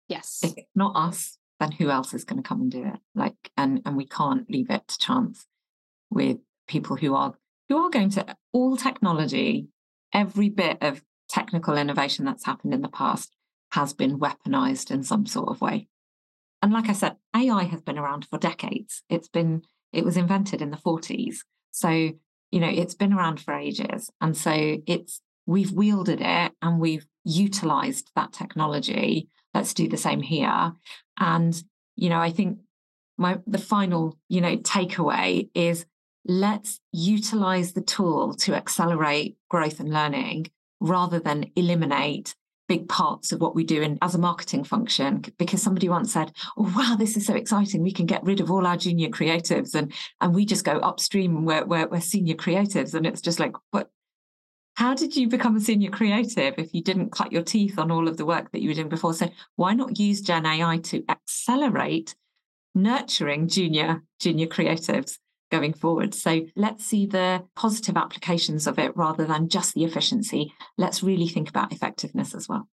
[0.07, 0.41] Yes.
[0.43, 2.99] If not us, then who else is going to come and do it?
[3.15, 5.47] Like, and and we can't leave it to chance
[6.11, 7.33] with people who are
[7.69, 9.67] who are going to all technology,
[10.13, 11.01] every bit of
[11.33, 13.35] technical innovation that's happened in the past
[13.71, 15.87] has been weaponized in some sort of way.
[16.61, 19.03] And like I said, AI has been around for decades.
[19.09, 21.37] It's been, it was invented in the 40s.
[21.71, 24.09] So, you know, it's been around for ages.
[24.21, 30.21] And so it's, we've wielded it and we've utilized that technology let's do the same
[30.21, 30.73] here.
[31.19, 31.61] And,
[31.95, 32.59] you know, I think
[33.17, 35.85] my the final, you know, takeaway is
[36.25, 40.47] let's utilize the tool to accelerate growth and learning
[40.83, 42.35] rather than eliminate
[42.67, 46.31] big parts of what we do in, as a marketing function because somebody once said
[46.57, 47.81] oh wow this is so exciting.
[47.81, 49.91] We can get rid of all our junior creatives and
[50.21, 53.89] and we just go upstream we're, we're, we're senior creatives and it's just like what
[54.75, 58.07] how did you become a senior creative if you didn't cut your teeth on all
[58.07, 59.13] of the work that you were doing before?
[59.13, 62.15] So why not use gen ai to accelerate
[62.73, 65.19] nurturing junior junior creatives
[65.53, 66.15] going forward.
[66.15, 70.51] So let's see the positive applications of it rather than just the efficiency.
[70.79, 72.67] Let's really think about effectiveness as well.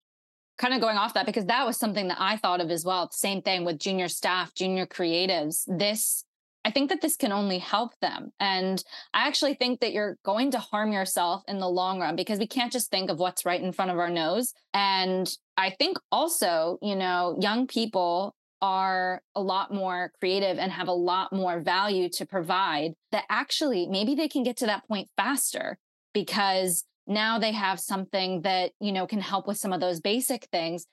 [0.56, 3.10] Kind of going off that, because that was something that I thought of as well.
[3.10, 5.64] Same thing with junior staff, junior creatives.
[5.66, 6.24] This
[6.64, 8.32] I think that this can only help them.
[8.38, 8.82] And
[9.14, 12.46] I actually think that you're going to harm yourself in the long run because we
[12.46, 14.52] can't just think of what's right in front of our nose.
[14.74, 20.88] And I think also, you know, young people are a lot more creative and have
[20.88, 25.08] a lot more value to provide that actually maybe they can get to that point
[25.16, 25.78] faster
[26.12, 30.48] because now they have something that you know can help with some of those basic
[30.52, 30.86] things.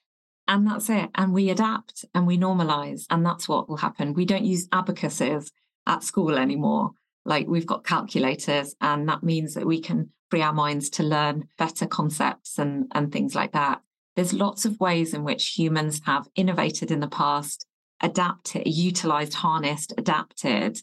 [0.47, 4.13] And that's it and we adapt and we normalize and that's what will happen.
[4.13, 5.51] We don't use abacuses
[5.85, 6.91] at school anymore.
[7.25, 11.47] Like we've got calculators and that means that we can free our minds to learn
[11.57, 13.81] better concepts and and things like that
[14.17, 17.67] there's lots of ways in which humans have innovated in the past,
[18.01, 20.79] adapted, utilized, harnessed, adapted.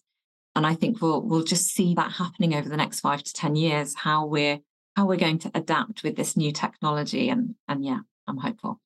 [0.55, 3.57] And I think we'll we'll just see that happening over the next five to 10
[3.57, 4.61] years, how we're
[4.95, 7.29] how we're going to adapt with this new technology.
[7.29, 8.81] And and yeah, I'm hopeful.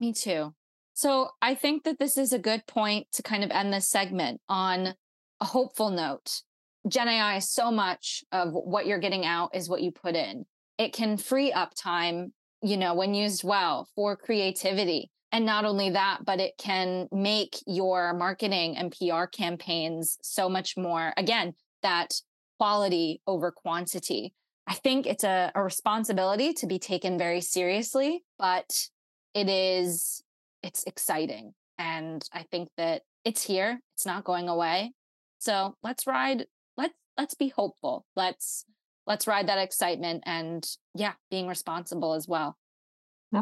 [0.00, 0.54] Me too.
[0.94, 4.40] So I think that this is a good point to kind of end this segment
[4.48, 4.94] on
[5.42, 6.40] a hopeful note.
[6.88, 10.46] Gen AI so much of what you're getting out is what you put in.
[10.78, 12.32] It can free up time
[12.64, 15.10] you know, when used well for creativity.
[15.30, 20.76] And not only that, but it can make your marketing and PR campaigns so much
[20.76, 22.14] more, again, that
[22.58, 24.32] quality over quantity.
[24.66, 28.88] I think it's a, a responsibility to be taken very seriously, but
[29.34, 30.22] it is,
[30.62, 31.52] it's exciting.
[31.76, 34.92] And I think that it's here, it's not going away.
[35.38, 36.46] So let's ride,
[36.78, 38.06] let's, let's be hopeful.
[38.16, 38.64] Let's,
[39.06, 42.56] let's ride that excitement and yeah, being responsible as well.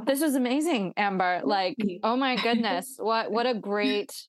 [0.06, 1.42] This was amazing, Umbar.
[1.44, 4.26] Like, oh my goodness, what what a great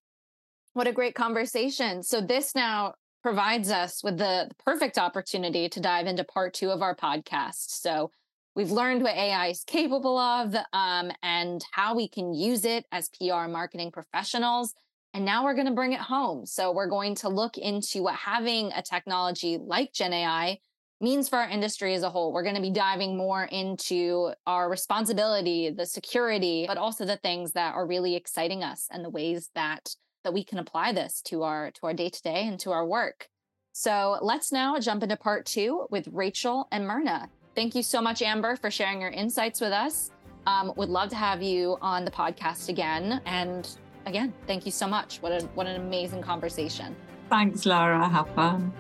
[0.74, 2.04] what a great conversation.
[2.04, 6.82] So this now provides us with the, perfect opportunity to dive into part two of
[6.82, 7.70] our podcast.
[7.70, 8.12] So
[8.56, 13.10] we've learned what AI is capable of um, and how we can use it as
[13.10, 14.74] PR marketing professionals.
[15.14, 16.46] And now we're going to bring it home.
[16.46, 20.60] So we're going to look into what having a technology like Gen AI
[21.04, 22.32] means for our industry as a whole.
[22.34, 27.52] We're going to be diving more into our responsibility, the security, but also the things
[27.52, 31.44] that are really exciting us and the ways that that we can apply this to
[31.44, 33.28] our to our day-to-day and to our work.
[33.74, 37.30] So let's now jump into part two with Rachael and Myrna.
[37.56, 40.12] Thank you so much, Umbar, for sharing your insights with us.
[40.48, 43.22] Um, would love to have you on the podcast again.
[43.26, 43.68] And
[44.06, 45.18] again, thank you so much.
[45.22, 46.96] What a what an amazing conversation.
[47.30, 48.08] Thanks, Lara.
[48.08, 48.72] Have fun.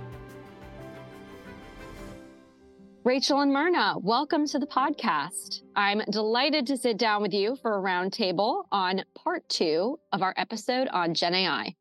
[3.05, 5.59] Rachael and Myrna, welcome to the podcast.
[5.75, 10.33] I'm delighted to sit down with you for a roundtable on part two of our
[10.37, 11.75] episode on Gen AI.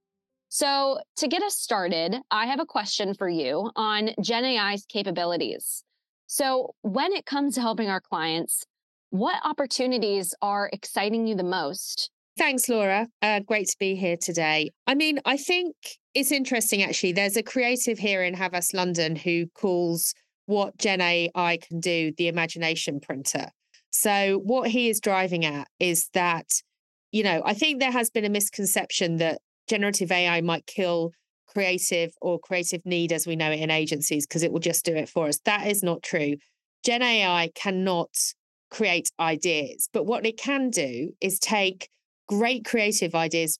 [0.48, 5.84] So, to get us started, I have a question for you on Gen AI's capabilities.
[6.26, 8.64] So, when it comes to helping our clients,
[9.10, 12.10] what opportunities are exciting you the most?
[12.36, 13.06] Thanks, Lara.
[13.22, 14.70] Uh, great to be here today.
[14.88, 15.76] I mean, I think
[16.14, 17.12] it's interesting actually.
[17.12, 20.14] There's a creative here in Havas London who calls
[20.52, 23.50] what Gen AI can do, the imagination printer.
[23.90, 26.60] So, what he is driving at is that,
[27.10, 31.12] you know, I think there has been a misconception that generative AI might kill
[31.46, 34.94] creative or creative need as we know it in agencies because it will just do
[34.94, 35.38] it for us.
[35.46, 36.36] That is not true.
[36.84, 38.14] Gen AI cannot
[38.70, 41.88] create ideas, but what it can do is take
[42.28, 43.58] great creative ideas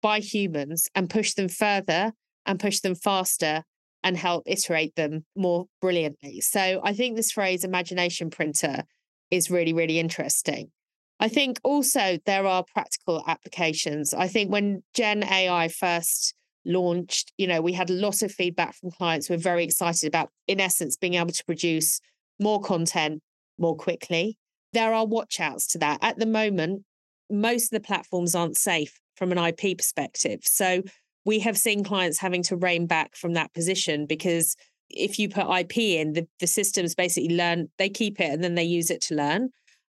[0.00, 2.12] by humans and push them further
[2.46, 3.62] and push them faster
[4.04, 6.40] and help iterate them more brilliantly.
[6.42, 8.84] So I think this phrase imagination printer
[9.30, 10.70] is really, really interesting.
[11.18, 14.12] I think also there are practical applications.
[14.12, 16.34] I think when Gen AI first
[16.66, 20.06] launched, you know, we had a lot of feedback from clients who were very excited
[20.06, 22.00] about, in essence, being able to produce
[22.38, 23.22] more content
[23.58, 24.36] more quickly.
[24.72, 25.98] There are watchouts to that.
[26.02, 26.82] At the moment,
[27.30, 30.40] most of the platforms aren't safe from an IP perspective.
[30.42, 30.82] So
[31.24, 34.56] we have seen clients having to rein back from that position because
[34.90, 38.54] if you put IP in, the, the systems basically learn, they keep it and then
[38.54, 39.50] they use it to learn.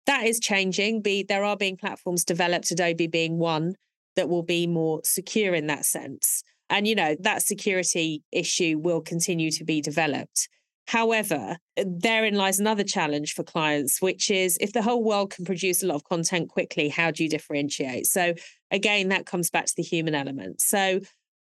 [0.06, 1.00] that is changing.
[1.00, 3.74] Be there are being platforms developed, Adobe being one,
[4.16, 6.42] that will be more secure in that sense.
[6.70, 10.48] And you know, that security issue will continue to be developed.
[10.86, 15.82] However, therein lies another challenge for clients, which is if the whole world can produce
[15.82, 18.06] a lot of content quickly, how do you differentiate?
[18.06, 18.34] So,
[18.70, 20.60] again, that comes back to the human element.
[20.60, 21.00] So,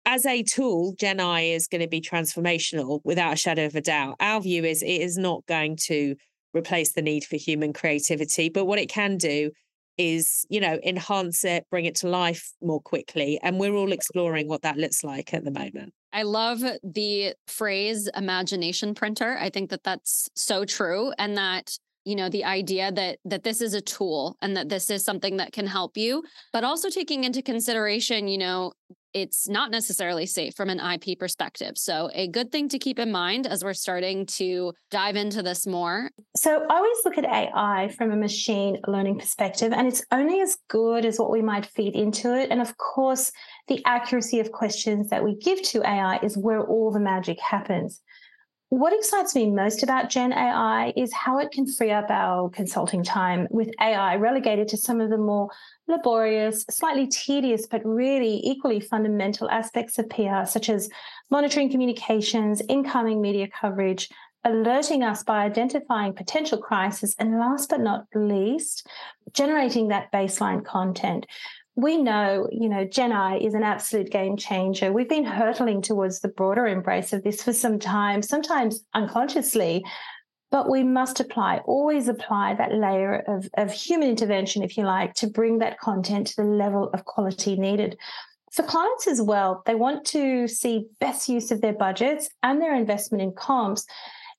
[0.05, 3.81] as a tool, Gen AI is going to be transformational without a shadow of a
[3.81, 4.15] doubt.
[4.21, 6.15] Our view is it is not going to
[6.53, 9.51] replace the need for human creativity, but what it can do
[9.97, 13.39] is, you know, enhance it, bring it to life more quickly.
[13.43, 15.93] And we're all exploring what that looks like at the moment.
[16.17, 19.37] I love the phrase imagination printer.
[19.39, 23.61] I think that that's so true and that you know the idea that that this
[23.61, 27.25] is a tool and that this is something that can help you but also taking
[27.25, 28.71] into consideration you know
[29.13, 31.77] it's not necessarily safe from an IP perspective.
[31.77, 35.65] So, a good thing to keep in mind as we're starting to dive into this
[35.65, 36.09] more.
[36.35, 40.57] So, I always look at AI from a machine learning perspective, and it's only as
[40.67, 42.49] good as what we might feed into it.
[42.51, 43.31] And of course,
[43.67, 48.01] the accuracy of questions that we give to AI is where all the magic happens.
[48.69, 53.01] What excites me most about Gen AI is how it can free up our consulting
[53.01, 55.49] time with AI relegated to some of the more
[55.87, 60.89] laborious, slightly tedious, but really equally fundamental aspects of PR, such as
[61.31, 64.09] monitoring communications, incoming media coverage,
[64.43, 68.85] alerting us by identifying potential crisis, and last but not least,
[69.31, 71.25] generating that baseline content
[71.77, 74.91] we know, you know, Gen AI is an absolute game changer.
[74.91, 79.85] We've been hurtling towards the broader embrace of this for some time, sometimes unconsciously,
[80.49, 85.13] but we must apply, always apply that layer of, of human intervention, if you like,
[85.15, 87.95] to bring that content to the level of quality needed.
[88.51, 92.73] For clients as well, they want to see best use of their budgets and their
[92.73, 93.83] investment in comms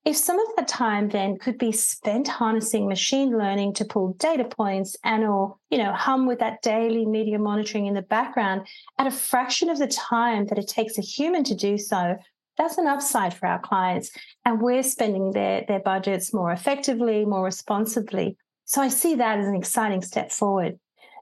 [0.09, 4.45] if some of that time then could be spent harnessing machine learning to pull data
[4.45, 8.67] points and or you know hum with that daily media monitoring in the background
[8.99, 12.17] at a fraction of the time that it takes a human to do so
[12.57, 14.11] that's an upside for our clients.
[14.45, 18.37] And we're spending their their budgets more effectively more responsibly.
[18.65, 20.79] So i see that as an exciting step forward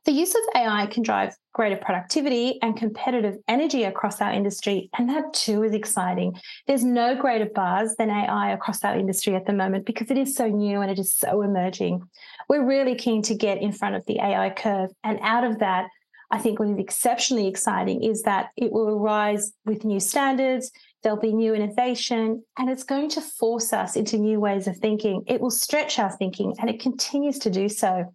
[0.07, 4.89] the use of ai can drive greater productivity and competitive energy across our industry.
[4.97, 6.35] And that too is exciting.
[6.67, 10.37] There's no greater buzz than AI across our industry at the moment because it is
[10.37, 12.03] so new and it is so emerging.
[12.49, 14.91] We're really keen to get in front of the AI curve.
[15.03, 15.89] And out of that,
[16.31, 20.71] I think what is exceptionally exciting is that it will arise with new standards,
[21.03, 25.23] there'll be new innovation, and it's going to force us into new ways of thinking.
[25.27, 28.13] It will stretch our thinking, and it continues to do so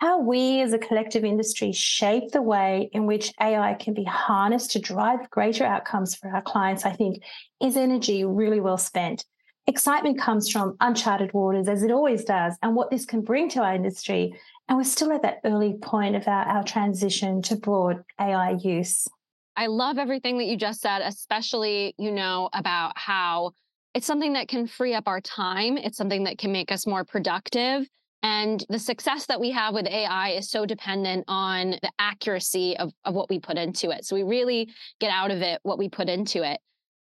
[0.00, 4.70] how we as a collective industry shape the way in which AI can be harnessed
[4.70, 7.22] to drive greater outcomes for our clients, I think,
[7.60, 9.26] is energy really well spent.
[9.66, 13.60] Excitement comes from uncharted waters, as it always does, and what this can bring to
[13.60, 14.34] our industry.
[14.68, 19.06] And we're still at that early point of our, our transition to broad AI use.
[19.54, 23.52] I love everything that you just said, especially, you know, about how
[23.92, 25.76] it's something that can free up our time.
[25.76, 27.86] It's something that can make us more productive.
[28.22, 32.92] And the success that we have with AI is so dependent on the accuracy of,
[33.04, 34.04] of what we put into it.
[34.04, 36.60] So we really get out of it what we put into it.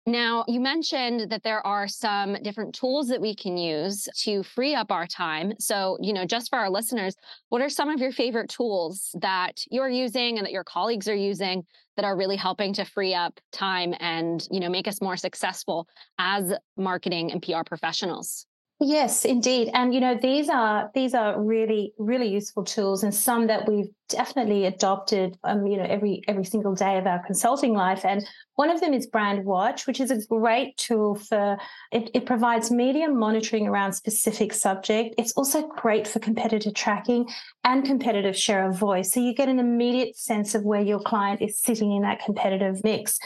[0.08, 4.74] Now, you mentioned that there are some different tools that we can use to free
[4.74, 5.52] up our time.
[5.60, 7.14] So, you know, just for our listeners,
[7.50, 11.16] what are some of your favorite tools that you're using and that your colleagues are
[11.16, 11.66] using
[11.98, 15.90] that are really helping to free up time and, you know, make us more successful
[16.18, 18.46] as marketing and PR professionals?
[18.80, 19.72] Yes, indeed.
[19.74, 23.90] And you know, these are these are really really useful tools and some that we've
[24.08, 28.06] definitely adopted um, you know, every every single day of our consulting life.
[28.06, 28.24] And
[28.54, 31.58] one of them is Brandwatch, which is a great tool for
[31.92, 35.16] it, it provides media monitoring around specific subject.
[35.18, 37.28] It's also great for competitor tracking
[37.64, 39.12] and competitive share of voice.
[39.12, 42.84] So you get an immediate sense of where your client is sitting in that competitive
[42.84, 43.18] mix.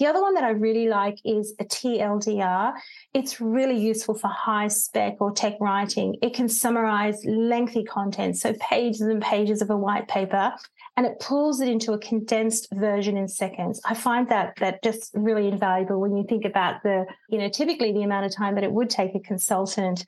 [0.00, 2.72] The other one that I really like is a TLDR.
[3.12, 6.16] It's really useful for high spec or tech writing.
[6.22, 10.54] It can summarize lengthy content, so pages and pages of a white paper,
[11.00, 13.80] and it pulls it into a condensed version in seconds.
[13.86, 17.90] I find that that just really invaluable when you think about the, you know, typically
[17.90, 20.04] the amount of time that it would take a consultant.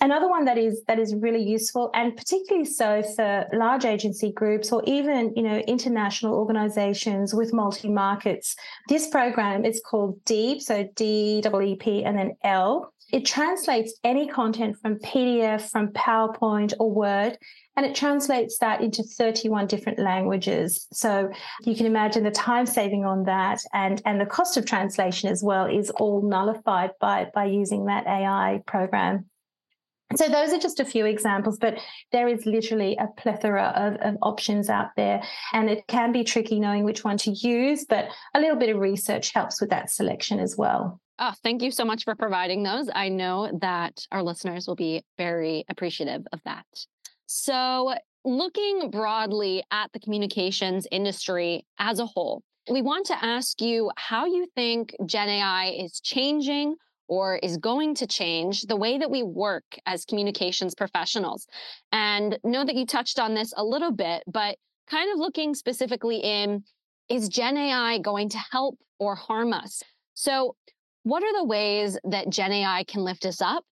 [0.00, 4.72] Another one that is that is really useful and particularly so for large agency groups
[4.72, 8.56] or even, you know, international organizations with multi markets.
[8.88, 12.94] This program is called Deep, so D E P and then L.
[13.12, 17.38] It translates any content from PDF, from PowerPoint or Word
[17.80, 20.86] and it translates that into 31 different languages.
[20.92, 21.30] So
[21.64, 25.42] you can imagine the time saving on that and, and the cost of translation as
[25.42, 29.30] well is all nullified by, by using that AI program.
[30.16, 31.78] So those are just a few examples, but
[32.12, 35.22] there is literally a plethora of, of, options out there.
[35.52, 38.78] And it can be tricky knowing which one to use, but a little bit of
[38.78, 41.00] research helps with that selection as well.
[41.22, 42.88] Oh, thank you so much for providing those.
[42.94, 46.64] I know that our listeners will be very appreciative of that.
[47.26, 47.94] So,
[48.24, 54.24] looking broadly at the communications industry as a whole, we want to ask you how
[54.24, 59.22] you think Gen AI is changing or is going to change the way that we
[59.22, 61.46] work as communications professionals.
[61.92, 64.56] And know that you touched on this a little bit, but
[64.88, 66.64] kind of looking specifically in
[67.10, 69.82] is Gen AI going to help or harm us?
[70.14, 70.54] So,
[71.02, 73.64] what are the ways that Gen AI can lift us up?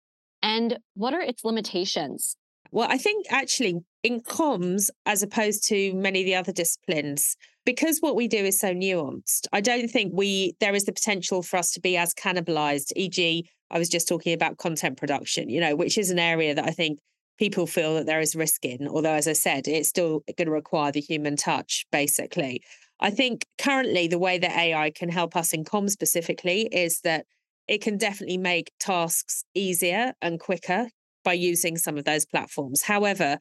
[0.43, 2.37] And what are its limitations?
[2.71, 7.99] Well, I think actually in comms, as opposed to many of the other disciplines, because
[8.01, 11.57] what we do is so nuanced, I don't think we there is the potential for
[11.57, 12.93] us to be as cannibalized.
[12.95, 16.65] E.g., I was just talking about content production, you know, which is an area that
[16.65, 16.99] I think
[17.39, 18.89] people feel that there is risk in.
[18.89, 22.63] Although, as I said, it's still going to require the human touch, basically.
[23.01, 27.27] I think currently the way that AI can help us in comms specifically is that
[27.69, 30.89] it can definitely make tasks easier and quicker
[31.25, 32.83] by using some of those platforms.
[32.83, 33.39] However,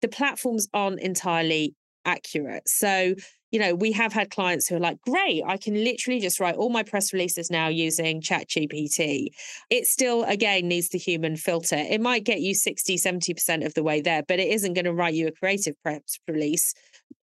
[0.00, 1.74] the platforms aren't entirely
[2.04, 2.68] accurate.
[2.68, 3.14] So,
[3.50, 6.54] you know, we have had clients who are like, great, I can literally just write
[6.54, 9.28] all my press releases now using ChatGPT.
[9.70, 11.76] It still, again, needs the human filter.
[11.76, 14.92] It might get you 60, 70% of the way there, but it isn't going to
[14.92, 16.74] write you a creative press release.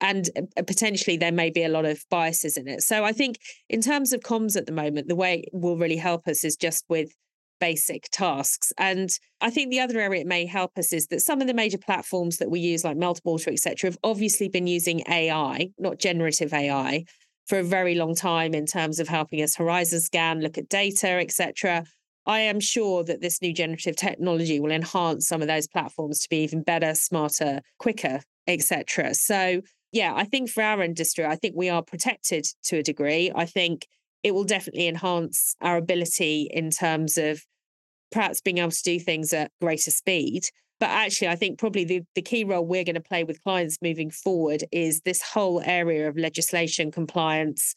[0.01, 2.83] And uh, potentially there may be a lot of biases in it.
[2.83, 5.97] So I think in terms of comms at the moment, the way it will really
[5.97, 7.12] help us is just with
[7.63, 8.73] basic tasks.
[8.77, 9.09] And
[9.41, 11.79] I think the other area it may help us is that some of the major
[11.79, 17.05] platforms that we use, like Meltwater, etc., have obviously been using AI, not generative AI,
[17.47, 21.21] for a very long time in terms of helping us horizon scan, look at data,
[21.21, 21.85] etc.
[22.27, 26.29] I am sure that this new generative technology will enhance some of those platforms to
[26.29, 29.15] be even better, smarter, quicker, etc.
[29.15, 29.61] So
[29.93, 33.31] yeah, I think for our industry, I think we are protected to a degree.
[33.33, 33.87] I think
[34.25, 37.45] it will definitely enhance our ability in terms of
[38.13, 40.45] perhaps being able to do things at greater speed.
[40.79, 43.79] But actually, I think probably the, the key role we're going to play with clients
[43.83, 47.75] moving forward is this whole area of legislation, compliance,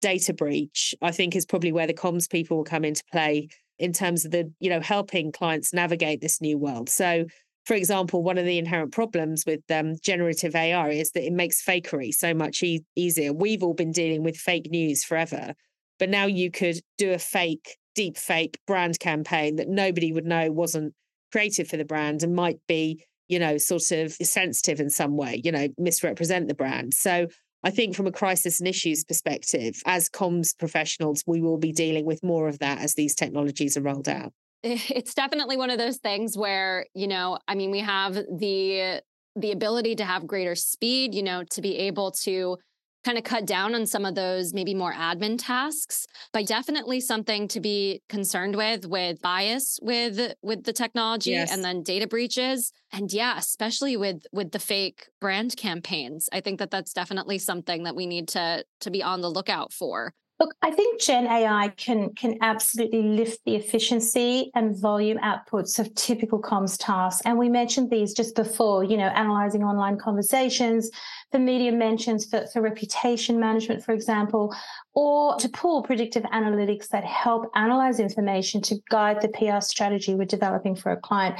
[0.00, 0.94] data breach.
[1.00, 4.32] I think is probably where the comms people will come into play in terms of
[4.32, 6.88] the, you know, helping clients navigate this new world.
[6.88, 7.26] So,
[7.64, 11.64] for example, one of the inherent problems with um, generative AI is that it makes
[11.64, 13.32] fakery so much e- easier.
[13.32, 15.54] We've all been dealing with fake news forever,
[15.98, 20.52] but now you could do a fake deep fake brand campaign that nobody would know
[20.52, 20.94] wasn't
[21.32, 25.42] created for the brand and might be, you know, sort of sensitive in some way,
[25.42, 26.94] you know, misrepresent the brand.
[26.94, 27.26] So
[27.64, 32.06] I think from a crisis and issues perspective, as comms professionals, we will be dealing
[32.06, 34.32] with more of that as these technologies are rolled out.
[34.62, 39.02] Eh, it's definitely one of those things where, you know, I mean, we have the
[39.34, 42.58] the ability to have greater speed, you know, to be able to
[43.04, 47.48] kind of cut down on some of those maybe more admin tasks but definitely something
[47.48, 51.52] to be concerned with with bias with with the technology yes.
[51.52, 56.58] and then data breaches and yeah especially with with the fake brand campaigns i think
[56.58, 60.54] that that's definitely something that we need to to be on the lookout for Look,
[60.62, 66.40] I think Gen AI can can absolutely lift the efficiency and volume outputs of typical
[66.40, 67.22] comms tasks.
[67.24, 70.90] And we mentioned these just before, you know, analyzing online conversations,
[71.32, 74.54] the media mentions for, for reputation management, for example,
[74.94, 80.24] or to pull predictive analytics that help analyze information to guide the PR strategy we're
[80.24, 81.38] developing for a client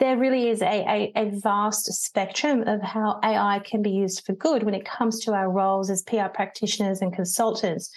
[0.00, 4.32] there really is a, a, a, vast spectrum of how AI can be used for
[4.32, 7.90] good when it comes to our roles as PR practitioners and consultants.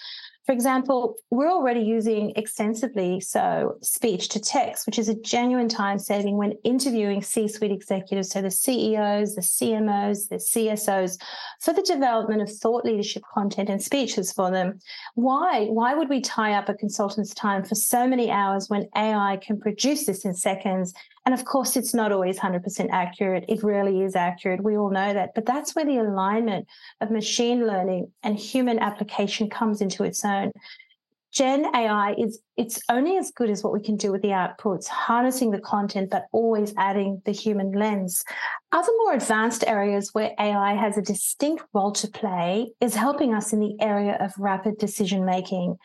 [0.45, 5.97] For example, we're already using extensively so speech to text, which is a genuine time
[5.97, 11.17] saving when interviewing C suite executives, so the CEOs, the CMOs, the CSOs,
[11.61, 14.79] for the development of thought leadership content and speeches for them.
[15.15, 15.67] Why?
[15.67, 19.57] Why would we tie up a consultant's time for so many hours when AI can
[19.59, 20.93] produce this in seconds
[21.25, 23.45] and of course, it's not always 100% accurate.
[23.47, 24.61] It rarely is accurate.
[24.61, 25.33] We all know that.
[25.33, 26.67] But that's where the alignment
[26.99, 30.51] of machine learning and human application comes into its own.
[31.31, 34.85] Gen AI is it's only as good as what we can do with the outputs,
[34.85, 38.23] harnessing the content, but always adding the human lens.
[38.71, 43.51] Other more advanced areas where AI has a distinct role to play is helping us
[43.51, 45.77] in the area of rapid decision making.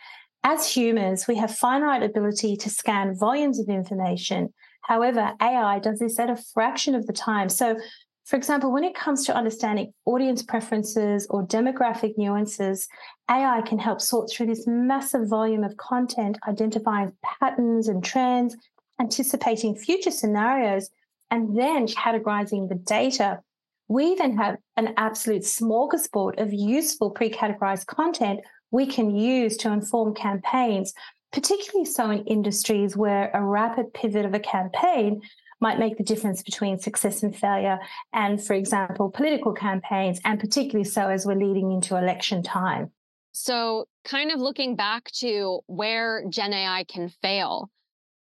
[0.45, 4.53] As humans, we have finite ability to scan volumes of information
[4.89, 7.51] However, AI does this at a fraction of the time.
[7.51, 7.76] So,
[8.24, 12.89] for example, when it comes to understanding audience preferences or demographic nuances,
[13.30, 18.57] AI can help sort through this massive volume of content, identifying patterns and trends,
[18.99, 20.89] anticipating future scenarios,
[21.30, 23.41] and then categorizing the data,
[23.89, 29.72] we then have an absolute smorgasbord of useful pre categorized content we can use to
[29.72, 30.95] inform campaigns,
[31.33, 35.20] particularly so in industries where a rapid pivot of a campaign
[35.61, 37.79] might make the difference between success and failure.
[38.12, 42.93] And for example, political campaigns, and particularly so as we're leading into election time.
[43.33, 47.70] So, kind of looking back to where Gen AI can fail,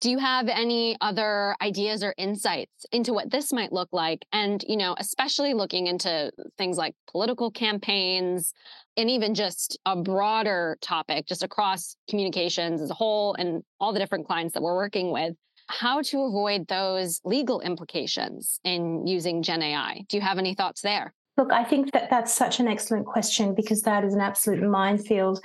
[0.01, 4.25] do you have any other ideas or insights into what this might look like?
[4.33, 8.53] And, you know, especially looking into things like political campaigns
[8.97, 13.99] and even just a broader topic, just across communications as a whole and all the
[13.99, 15.35] different clients that we're working with
[15.69, 20.05] how to avoid those legal implications in using Gen AI.
[20.09, 21.15] Do you have any thoughts there?
[21.39, 25.43] Look, I think that that's such an excellent question because that is an absolute minefield.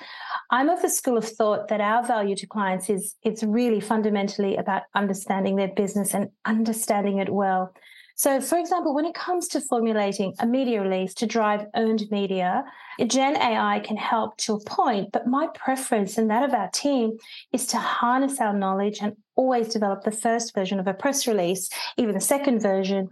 [0.51, 4.57] I'm of the school of thought that our value to clients is it's really fundamentally
[4.57, 7.73] about understanding their business and understanding it well.
[8.17, 12.63] So, for example, when it comes to formulating a media release to drive earned media,
[13.05, 17.15] Gen AI can help to a point, but my preference and that of our team
[17.53, 21.69] is to harness our knowledge and always develop the first version of a press release,
[21.95, 23.09] even the second version.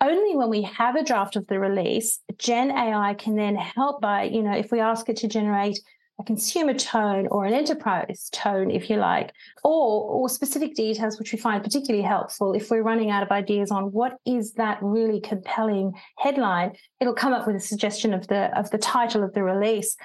[0.00, 4.24] Only when we have a draft of the release, Gen AI can then help by,
[4.24, 5.78] you know, if we ask it to generate
[6.20, 9.32] a consumer tone or an enterprise tone, if you like,
[9.64, 13.70] or, or specific details, which we find particularly helpful if we're running out of ideas
[13.70, 18.56] on what is that really compelling headline, it'll come up with a suggestion of the
[18.58, 19.96] of the title of the release.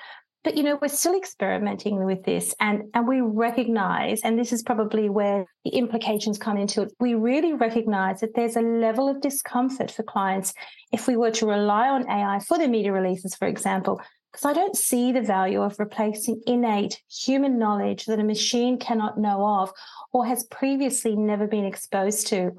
[0.46, 4.62] But you know, we're still experimenting with this and, and we recognize, and this is
[4.62, 9.22] probably where the implications come into it, we really recognize that there's a level of
[9.22, 10.54] discomfort for clients
[10.92, 14.00] if we were to rely on AI for their media releases, for example,
[14.36, 19.18] because I don't see the value of replacing innate human knowledge that a machine cannot
[19.18, 19.72] know of
[20.12, 22.52] or has previously never been exposed to.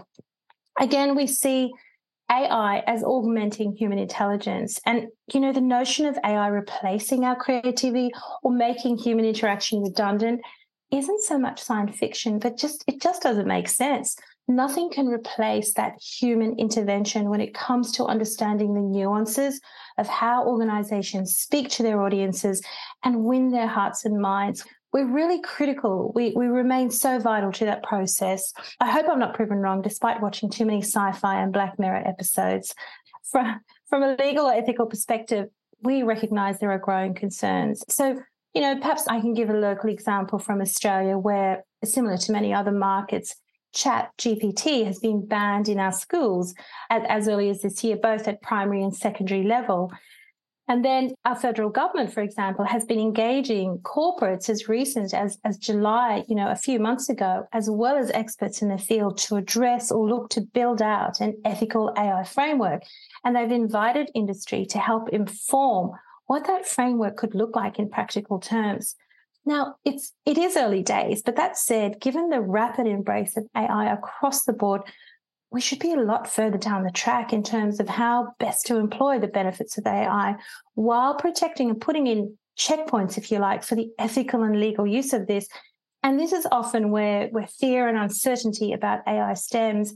[0.80, 1.74] Again, we see
[2.30, 4.80] AI as augmenting human intelligence.
[4.86, 8.10] And, you know, the notion of AI replacing our creativity
[8.42, 10.40] or making human interaction redundant
[10.90, 14.16] isn't so much science fiction, but just it just doesn't make sense.
[14.48, 19.60] Nothing can replace that human intervention when it comes to understanding the nuances
[19.98, 22.62] of how organizations speak to their audiences
[23.04, 24.64] and win their hearts and minds.
[24.92, 26.12] We're really critical.
[26.14, 28.52] We, we remain so vital to that process.
[28.80, 32.04] I hope I'm not proven wrong, despite watching too many sci fi and Black Mirror
[32.06, 32.72] episodes.
[33.30, 35.48] From, from a legal or ethical perspective,
[35.82, 37.82] we recognize there are growing concerns.
[37.88, 38.22] So,
[38.54, 42.54] you know, perhaps I can give a local example from Australia where, similar to many
[42.54, 43.34] other markets,
[43.76, 46.54] Chat GPT has been banned in our schools
[46.90, 49.92] as early as this year, both at primary and secondary level.
[50.68, 55.58] And then our federal government, for example, has been engaging corporates as recent as, as
[55.58, 59.36] July, you know, a few months ago, as well as experts in the field to
[59.36, 62.82] address or look to build out an ethical AI framework.
[63.24, 65.92] And they've invited industry to help inform
[66.26, 68.96] what that framework could look like in practical terms.
[69.46, 73.92] Now, it's it is early days, but that said, given the rapid embrace of AI
[73.92, 74.82] across the board,
[75.52, 78.76] we should be a lot further down the track in terms of how best to
[78.76, 80.34] employ the benefits of AI
[80.74, 85.12] while protecting and putting in checkpoints, if you like, for the ethical and legal use
[85.12, 85.46] of this.
[86.02, 89.94] And this is often where, where fear and uncertainty about AI stems.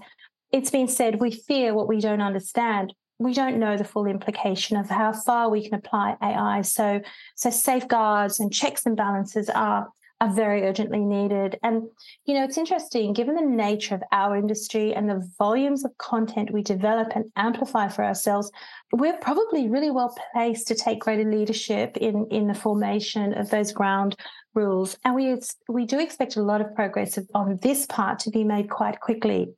[0.53, 4.79] It's been said we fear what we don't understand we don't know the full implication
[4.79, 6.63] of how far we can apply AI.
[6.63, 7.03] So,
[7.37, 9.89] so safeguards and checks and balances are
[10.23, 11.59] are very urgently needed.
[11.63, 11.85] And
[12.27, 16.51] you know, it's interesting given the nature of our industry and the volumes of content
[16.51, 18.51] we develop and amplify for ourselves,
[18.93, 23.73] we're probably really well placed to take greater leadership in in the formation of those
[23.73, 24.17] ground
[24.55, 24.97] rules.
[25.05, 28.71] And we we do expect a lot of progress on this part to be made
[28.71, 29.53] quite quickly.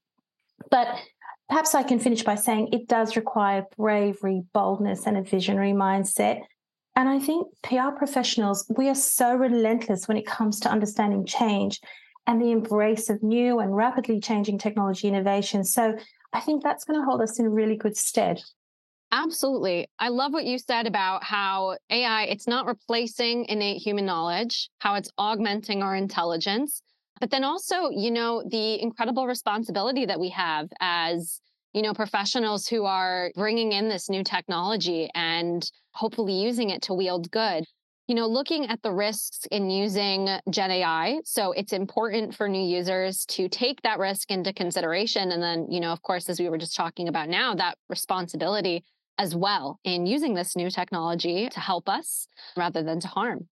[0.71, 0.89] But
[1.53, 6.41] Perhaps I can finish by saying it does require bravery, boldness, and a visionary mindset.
[6.97, 11.79] And I think PR professionals, we are so relentless when it comes to understanding change
[12.27, 15.63] and the embrace of new and rapidly changing technology innovation.
[15.63, 15.95] So
[16.33, 18.41] I think that's going to hold us in really good stead.
[19.13, 19.89] Absolutely.
[19.99, 24.95] I love what you said about how AI, it's not replacing innate human knowledge, how
[24.95, 26.83] it's augmenting our intelligence.
[27.23, 31.41] But then also, you know, the incredible responsibility that we have as,
[31.73, 36.95] you know, professionals who are bringing in this new technology and hopefully using it to
[36.95, 37.65] wield good.
[38.09, 41.21] You know, looking at the risks in using Gen AI.
[41.25, 45.31] So it's important for new users to take that risk into consideration.
[45.31, 48.83] And then, you know, of course, as we were just talking about now, that responsibility
[49.17, 53.47] as well in using this new technology to help us rather than to harm.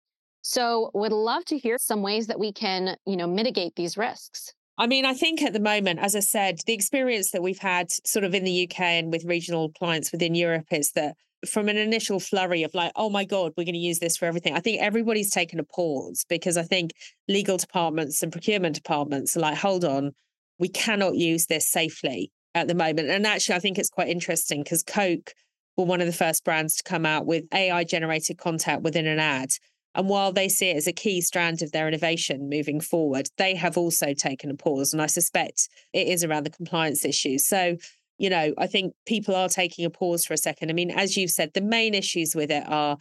[0.48, 4.54] So would love to hear some ways that we can, you know, mitigate these risks.
[4.78, 7.92] I mean, I think at the moment, as I said, the experience that we've had
[8.06, 11.76] sort of in the UK and with regional clients within Europe is that from an
[11.76, 14.54] initial flurry of like, oh my God, we're going to use this for everything.
[14.54, 16.92] I think everybody's taken a pause because I think
[17.28, 20.14] legal departments and procurement departments are like, hold on,
[20.60, 23.10] we cannot use this safely at the moment.
[23.10, 25.34] And actually, I think it's quite interesting because Coke
[25.76, 29.20] were one of the first brands to come out with AI generated content within an
[29.20, 29.50] ad.
[29.98, 33.56] And while they see it as a key strand of their innovation moving forward, they
[33.56, 34.94] have also taken a pause.
[34.94, 37.48] And I suspect it is around the compliance issues.
[37.48, 37.78] So,
[38.20, 40.70] you know, I think people are taking a pause for a second.
[40.70, 42.98] I mean, as you've said, the main issues with it are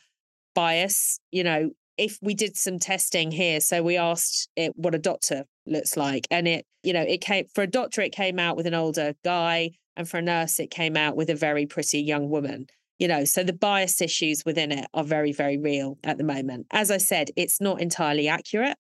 [0.55, 1.21] bias.
[1.31, 5.45] You know, if we did some testing here, so we asked it what a doctor
[5.67, 8.67] looks like, and it, you know, it came for a doctor, it came out with
[8.67, 12.29] an older guy, and for a nurse, it came out with a very pretty young
[12.29, 12.67] woman
[12.99, 16.67] you know so the bias issues within it are very very real at the moment.
[16.71, 18.77] As i said it's not entirely accurate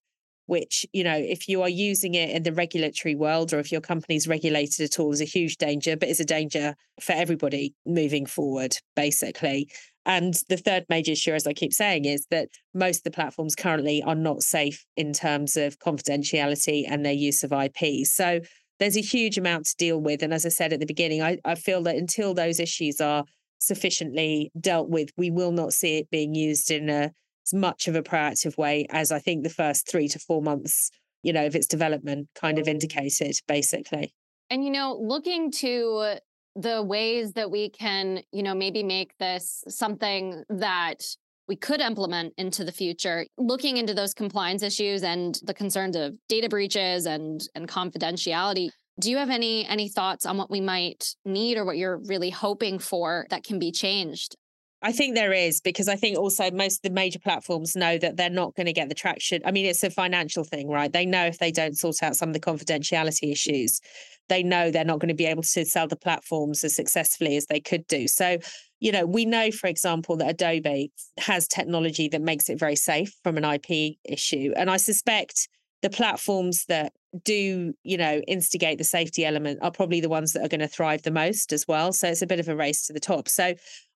[0.47, 3.81] which you know if you are using it in the regulatory world or if your
[3.81, 8.27] company's regulated at all is a huge danger but it's a danger for everybody moving
[8.27, 9.69] forward basically.
[10.09, 13.55] And the third major issue as i keep saying is that most of the platforms
[13.57, 18.41] currently are not safe in terms of confidentiality and their use of ip so
[18.79, 20.23] there's a huge amount to deal with.
[20.23, 23.25] And as i said at the beginning i, I feel that until those issues are
[23.59, 27.13] sufficiently dealt with, we will not see it being used in a,
[27.47, 30.91] as much of a proactive way as I think the first three to four months,
[31.23, 32.73] you know, of its development kind of mm-hmm.
[32.73, 34.15] indicated, basically.
[34.51, 36.19] And, you know, looking to
[36.55, 41.05] the ways that we can, you know, maybe make this something that
[41.49, 46.15] we could implement into the future looking into those compliance issues and the concerns of
[46.29, 51.15] data breaches and and confidentiality do you have any any thoughts on what we might
[51.25, 54.37] need or what you're really hoping for that can be changed?
[54.83, 58.17] I think there is because I think also most of the major platforms know that
[58.17, 59.41] they're not going to get the traction.
[59.45, 60.93] I mean, it's a financial thing, right?
[60.93, 63.81] They know if they don't sort out some of the confidentiality issues,
[64.29, 67.47] they know they're not going to be able to sell the platforms as successfully as
[67.47, 68.07] they could do.
[68.07, 68.39] So,
[68.79, 73.13] you know, we know, for example, that Adobe has technology that makes it very safe
[73.25, 74.53] from an IP issue.
[74.57, 75.49] And I suspect
[75.83, 76.93] the platforms that
[77.25, 80.69] do you know instigate the safety element are probably the ones that are going to
[80.69, 81.93] thrive the most as well.
[81.93, 83.29] So it's a bit of a race to the top.
[83.29, 83.55] So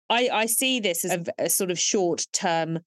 [0.08, 2.80] i i see this as a, a sort of short term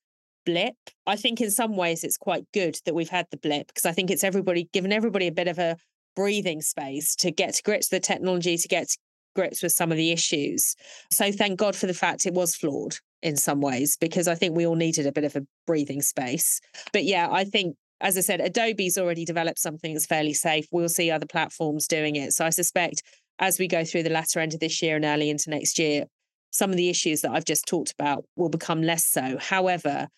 [0.45, 0.75] blip.
[1.07, 3.91] I think in some ways it's quite good that we've had the blip because i
[3.91, 5.77] think it's everybody given everybody a bit of a
[6.15, 8.97] breathing space to get to grips with the technology to get to
[9.35, 10.75] grips with some of the issues.
[11.11, 14.55] So thank god for the fact it was flawed in some ways because i think
[14.55, 16.59] we all needed a bit of a breathing space.
[16.91, 20.67] But yeah i think as I said, Adobe's already developed something that's fairly safe.
[20.71, 22.33] We'll see other platforms doing it.
[22.33, 23.01] So I suspect
[23.39, 26.05] as we go through the latter end of this year and early into next year,
[26.51, 29.37] some of the issues that I've just talked about will become less so.
[29.39, 30.09] However,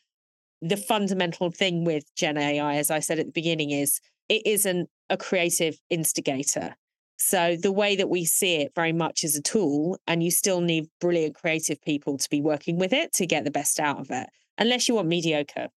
[0.61, 4.89] the fundamental thing with Gen AI, as I said at the beginning, is it isn't
[5.11, 6.75] a creative instigator.
[7.17, 10.59] So the way that we see it very much is a tool, and you still
[10.59, 14.07] need brilliant creative people to be working with it to get the best out of
[14.09, 14.27] it,
[14.57, 15.69] unless you want mediocre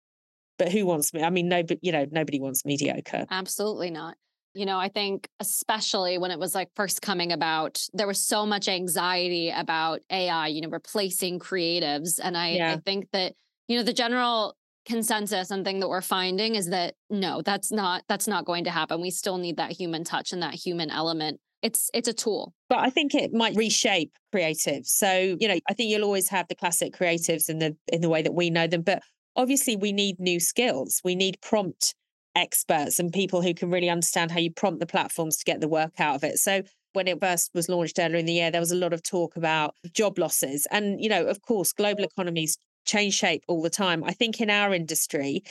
[0.59, 1.23] but who wants me?
[1.23, 3.27] I mean, no, but you know, nobody wants mediocre.
[3.31, 4.17] Absolutely not.
[4.55, 8.45] You know, I think especially when it was like first coming about, there was so
[8.45, 12.19] much anxiety about AI, you know, replacing creatives.
[12.23, 12.73] And I, yeah.
[12.73, 13.35] I think that,
[13.69, 18.03] you know, the general consensus and thing that we're finding is that no, that's not
[18.09, 19.01] that's not going to happen.
[19.01, 22.79] We still need that human touch and that human element it's it's a tool but
[22.79, 26.55] i think it might reshape creatives so you know i think you'll always have the
[26.55, 29.03] classic creatives in the in the way that we know them but
[29.39, 31.01] obviously we need new skills.
[31.05, 31.95] We need prompt
[32.35, 35.69] experts and people who can really understand how you prompt the platforms to get the
[35.69, 36.39] work out of it.
[36.39, 36.63] So
[36.93, 39.37] when it first was launched earlier in the year, there was a lot of talk
[39.37, 40.67] about job losses.
[40.71, 44.03] And, you know, of course, global economies change shape all the time.
[44.05, 45.43] I think in our industry,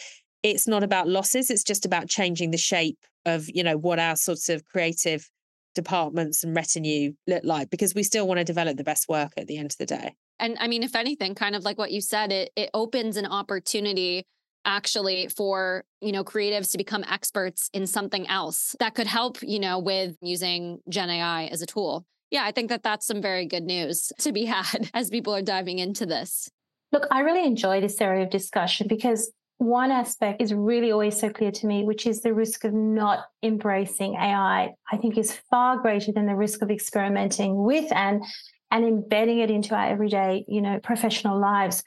[0.43, 4.15] it's not about losses, it's just about changing the shape of, you know, what our
[4.15, 5.29] sorts of creative
[5.75, 9.47] departments and retinue look like because we still want to develop the best work at
[9.47, 10.15] the end of the day.
[10.39, 13.25] And I mean, if anything, kind of like what you said, it it opens an
[13.25, 14.23] opportunity
[14.67, 19.59] actually for you know creatives to become experts in something else that could help you
[19.59, 22.05] know with using gen ai as a tool.
[22.29, 25.41] Yeah i think that that's some very good news to be had as people are
[25.41, 26.49] diving into this.
[26.91, 31.29] Look i really enjoy this area of discussion because one aspect is really always so
[31.29, 35.77] clear to me which is the risk of not embracing ai i think is far
[35.77, 38.23] greater than the risk of experimenting with and
[38.71, 41.83] and embedding it into our everyday, you know, professional lives.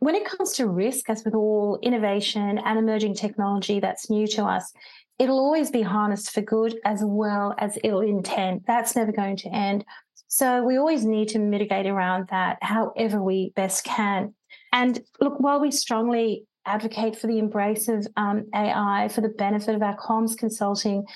[0.00, 4.44] When it comes to risk, as with all innovation and emerging technology that's new to
[4.44, 4.72] us,
[5.18, 8.62] it'll always be harnessed for good as well as ill intent.
[8.66, 9.84] That's never going to end.
[10.28, 14.34] So we always need to mitigate around that however we best can.
[14.72, 19.74] And look, while we strongly advocate for the embrace of um, AI for the benefit
[19.74, 21.06] of our comms consulting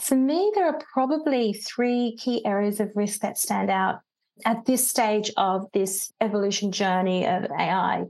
[0.00, 4.00] For me, there are probably three key areas of risk that stand out
[4.44, 8.04] at this stage of this evolution journey of AI.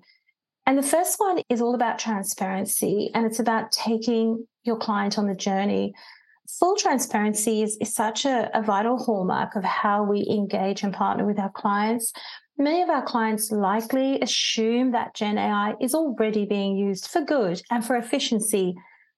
[0.66, 5.26] And the first one is all about transparency, and it's about taking your client on
[5.26, 5.94] the journey.
[6.58, 11.26] Full transparency is, is such a, a vital hallmark of how we engage and partner
[11.26, 12.12] with our clients.
[12.56, 17.60] Many of our clients likely assume that Gen AI is already being used for good
[17.70, 18.74] and for efficiency,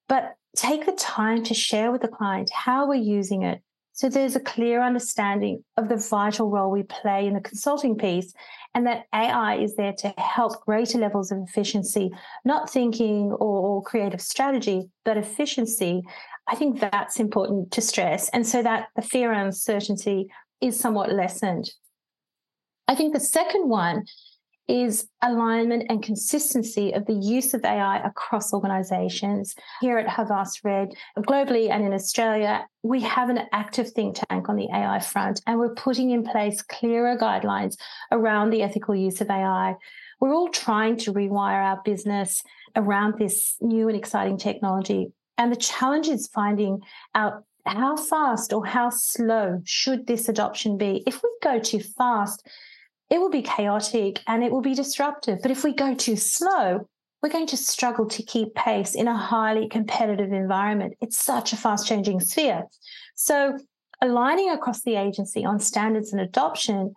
[0.09, 3.61] but take the time to share with the client how we're using it.
[3.97, 8.35] So there's a clear understanding of the vital role we play in the consulting piece
[8.75, 12.11] and that AI is there to help greater levels of efficiency,
[12.45, 16.03] not thinking or, creative strategy, but efficiency.
[16.47, 18.29] I think that's important to stress.
[18.29, 20.29] And so that the fear and uncertainty
[20.61, 21.71] is somewhat lessened.
[22.87, 24.05] I think the second one
[24.69, 29.55] is alignment and consistency of the use of AI across organizations.
[29.81, 30.89] Here at Havas Red,
[31.19, 35.59] globally and in Australia, we have an active think tank on the AI front, and
[35.59, 37.77] we're putting in place clearer guidelines
[38.11, 39.75] around the ethical use of AI.
[40.21, 42.43] We're all trying to rewire our business
[42.75, 45.13] around this new and exciting technology.
[45.39, 46.81] And the challenge is finding
[47.15, 51.03] out how fast or how slow should this adoption be.
[51.07, 52.47] If we go too fast,
[53.11, 55.39] it will be chaotic and it will be disruptive.
[55.43, 56.89] But if we go too slow,
[57.23, 60.95] we're going to struggle to keep pace in a highly competitive environment.
[61.01, 62.65] It's such a fast changing sphere.
[63.15, 63.59] So,
[64.03, 66.95] aligning across the agency on standards and adoption,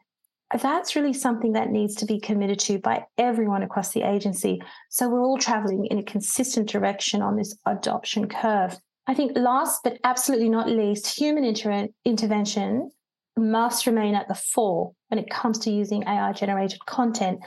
[0.61, 4.61] that's really something that needs to be committed to by everyone across the agency.
[4.89, 8.77] So, we're all traveling in a consistent direction on this adoption curve.
[9.07, 12.91] I think last but absolutely not least, human inter- intervention
[13.39, 17.39] must remain at the fore when it comes to using AI generated content.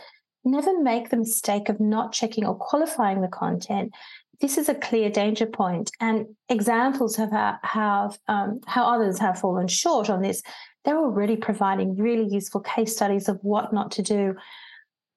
[0.45, 3.93] Never make the mistake of not checking or qualifying the content.
[4.41, 9.69] This is a clear danger point, and examples of how, um, how others have fallen
[9.69, 10.43] short on this.
[10.85, 14.35] They're already providing really useful case studies of what not to do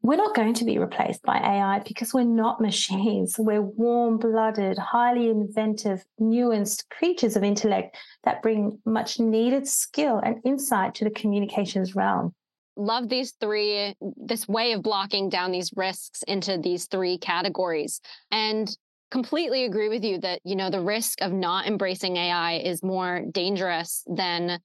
[0.06, 3.38] we're not going to be replaced by AI because we're not machines.
[3.40, 10.38] We're warm blooded, highly inventive, nuanced creatures of intellect that bring much needed skill and
[10.46, 12.36] insight to the communications realm.
[12.78, 18.00] Love these three, this way of blocking down these risks into these three categories.
[18.30, 18.70] And
[19.10, 23.24] completely agree with you that, you know, the risk of not embracing AI is more
[23.32, 24.60] dangerous than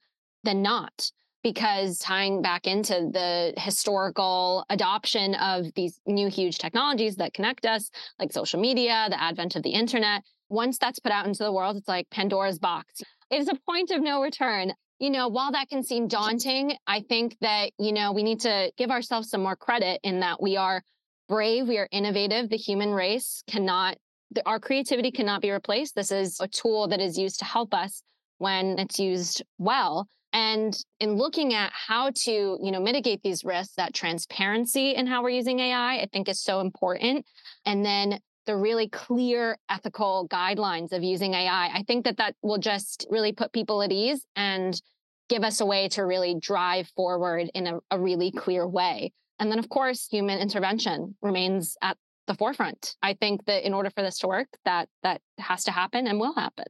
[0.45, 1.11] than not
[1.43, 7.91] because tying back into the historical adoption of these new huge technologies that connect us,
[8.18, 11.76] like social media, the advent of the internet, once that's put out into the world,
[11.76, 13.03] it's like Pandora's box.
[13.30, 14.72] It's a point of no return.
[14.99, 18.70] You know, while that can seem daunting, I think that, you know, we need to
[18.76, 20.82] give ourselves some more credit in that we are
[21.28, 22.51] brave, we are innovative.
[22.51, 23.97] The human race cannot,
[24.45, 25.95] our creativity cannot be replaced.
[25.95, 28.03] This is a tool that is used to help us
[28.38, 30.07] when it's used well.
[30.33, 35.22] And in looking at how to, you know, mitigate these risks, that transparency in how
[35.22, 37.26] we're using AI, I think is so important.
[37.66, 42.59] And then the really clear ethical guidelines of using AI, I think that that will
[42.59, 44.81] just really put people at ease and
[45.28, 49.12] give us a way to really drive forward in a, a really clear way.
[49.39, 52.97] And then, of course, human intervention remains at the forefront.
[53.03, 56.20] I think that in order for this to work, that that has to happen and
[56.20, 56.66] will happen.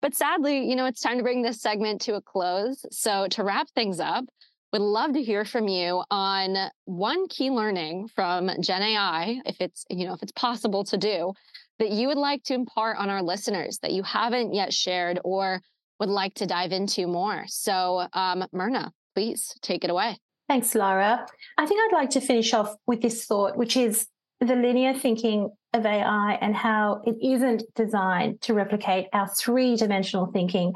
[0.00, 2.84] But sadly, you know, it's time to bring this segment to a close.
[2.90, 4.24] So to wrap things up,
[4.72, 9.86] would love to hear from you on one key learning from Gen AI, if it's,
[9.88, 11.32] you know, if it's possible to do,
[11.78, 15.62] that you would like to impart on our listeners that you haven't yet shared or
[16.00, 17.44] would like to dive into more.
[17.46, 20.18] So, um, Myrna, please take it away.
[20.48, 21.26] Thanks, Lara.
[21.56, 24.06] I think I'd like to finish off with this thought, which is
[24.40, 30.26] the linear thinking of AI and how it isn't designed to replicate our three dimensional
[30.26, 30.72] thinking.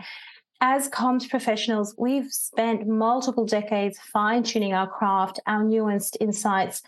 [0.60, 6.82] As comms professionals, we've spent multiple decades fine tuning our craft, our nuanced insights.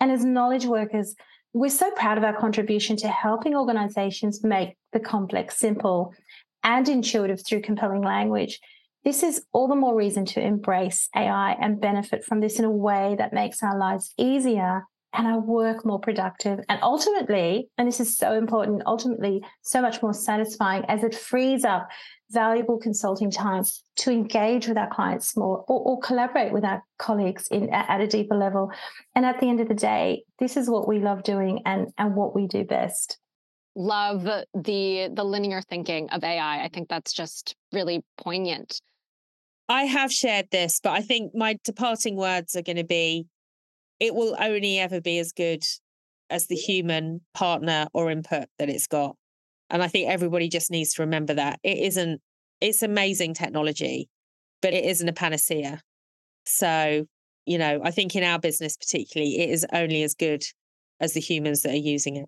[0.00, 1.14] And as knowledge workers,
[1.52, 6.14] we're so proud of our contribution to helping organizations make the complex simple
[6.62, 8.60] and intuitive through compelling language.
[9.04, 12.70] This is all the more reason to embrace AI and benefit from this in a
[12.70, 16.60] way that makes our lives easier and our work more productive.
[16.68, 21.64] And ultimately, and this is so important, ultimately, so much more satisfying as it frees
[21.64, 21.88] up
[22.30, 23.64] valuable consulting time
[23.96, 28.06] to engage with our clients more or, or collaborate with our colleagues in, at a
[28.06, 28.70] deeper level.
[29.14, 32.14] And at the end of the day, this is what we love doing and, and
[32.14, 33.18] what we do best.
[33.76, 36.64] Love the the linear thinking of AI.
[36.64, 38.80] I think that's just really poignant.
[39.68, 43.26] I have shared this, but I think my departing words are going to be
[44.00, 45.62] it will only ever be as good
[46.30, 49.16] as the human partner or input that it's got.
[49.68, 52.20] And I think everybody just needs to remember that it isn't
[52.60, 54.08] it's amazing technology,
[54.60, 55.80] but it isn't a panacea.
[56.44, 57.06] So,
[57.46, 60.42] you know, I think in our business, particularly, it is only as good
[61.00, 62.26] as the humans that are using it.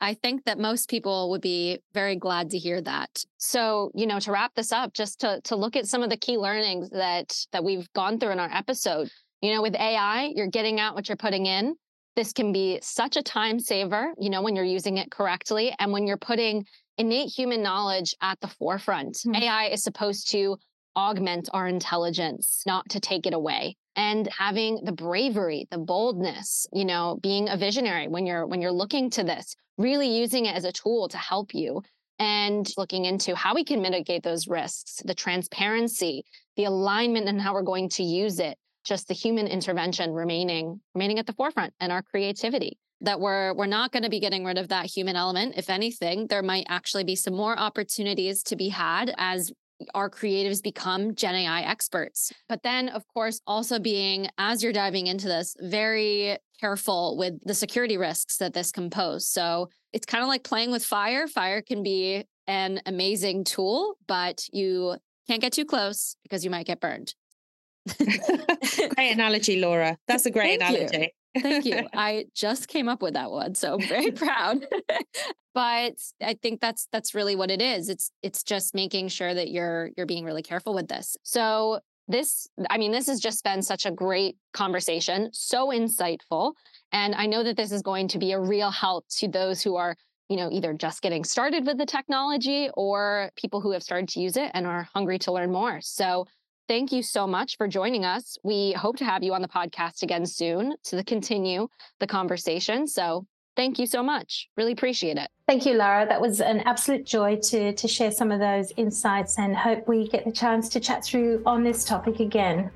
[0.00, 3.24] I think that most people would be very glad to hear that.
[3.38, 6.16] So, you know, to wrap this up, just to to look at some of the
[6.16, 9.10] key learnings that that we've gone through in our episode.
[9.44, 11.74] You know, with AI, you're getting out what you're putting in.
[12.16, 15.92] This can be such a time saver, you know, when you're using it correctly and
[15.92, 16.64] when you're putting
[16.96, 19.16] innate human knowledge at the forefront.
[19.16, 19.42] Mm-hmm.
[19.42, 20.56] AI is supposed to
[20.96, 23.76] augment our intelligence, not to take it away.
[23.96, 28.72] And having the bravery, the boldness, you know, being a visionary when you're when you're
[28.72, 31.82] looking to this, really using it as a tool to help you
[32.18, 36.24] and looking into how we can mitigate those risks, the transparency,
[36.56, 41.18] the alignment and how we're going to use it, just the human intervention remaining remaining
[41.18, 44.58] at the forefront and our creativity that we're we're not going to be getting rid
[44.58, 45.54] of that human element.
[45.56, 49.52] If anything there might actually be some more opportunities to be had as
[49.92, 52.32] our creatives become gen ai experts.
[52.48, 57.54] But then of course also being as you're diving into this very careful with the
[57.54, 59.26] security risks that this can pose.
[59.26, 61.26] So it's kind of like playing with fire.
[61.26, 66.66] Fire can be an amazing tool but you can't get too close because you might
[66.66, 67.14] get burned
[68.94, 71.08] great analogy Lara that's a great Thank analogy you.
[71.40, 71.86] Thank you.
[71.94, 74.66] I just came up with that one, so I'm very proud.
[75.54, 77.88] but I think that's that's really what it is.
[77.88, 81.16] It's it's just making sure that you're you're being really careful with this.
[81.22, 86.52] So this I mean this has just been such a great conversation, so insightful,
[86.92, 89.76] and I know that this is going to be a real help to those who
[89.76, 89.96] are
[90.28, 94.20] you know either just getting started with the technology or people who have started to
[94.20, 95.80] use it and are hungry to learn more.
[95.80, 96.26] So
[96.66, 98.38] Thank you so much for joining us.
[98.42, 101.68] We hope to have you on the podcast again soon to continue
[102.00, 102.86] the conversation.
[102.86, 104.48] So thank you so much.
[104.56, 105.28] Really appreciate it.
[105.46, 106.06] Thank you, Lara.
[106.06, 110.08] That was an absolute joy to, to share some of those insights and hope we
[110.08, 112.70] get the chance to chat through on this topic again.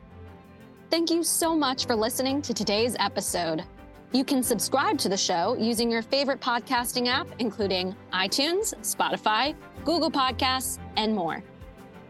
[0.90, 3.64] Thank you so much for listening to today's episode.
[4.12, 10.10] You can subscribe to the show using your favorite podcasting app, including iTunes, Spotify, Google
[10.10, 11.42] Podcasts, and more.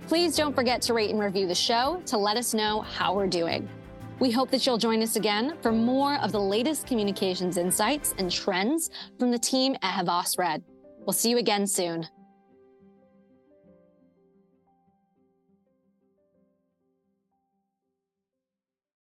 [0.09, 3.27] Please don't forget to rate and review the show to let us know how we're
[3.27, 3.69] doing.
[4.21, 8.31] We hope that you'll join us again for more of the latest communications insights and
[8.31, 8.89] trends
[9.19, 10.65] from the team at Havas Red.
[11.01, 12.07] We'll see you again soon.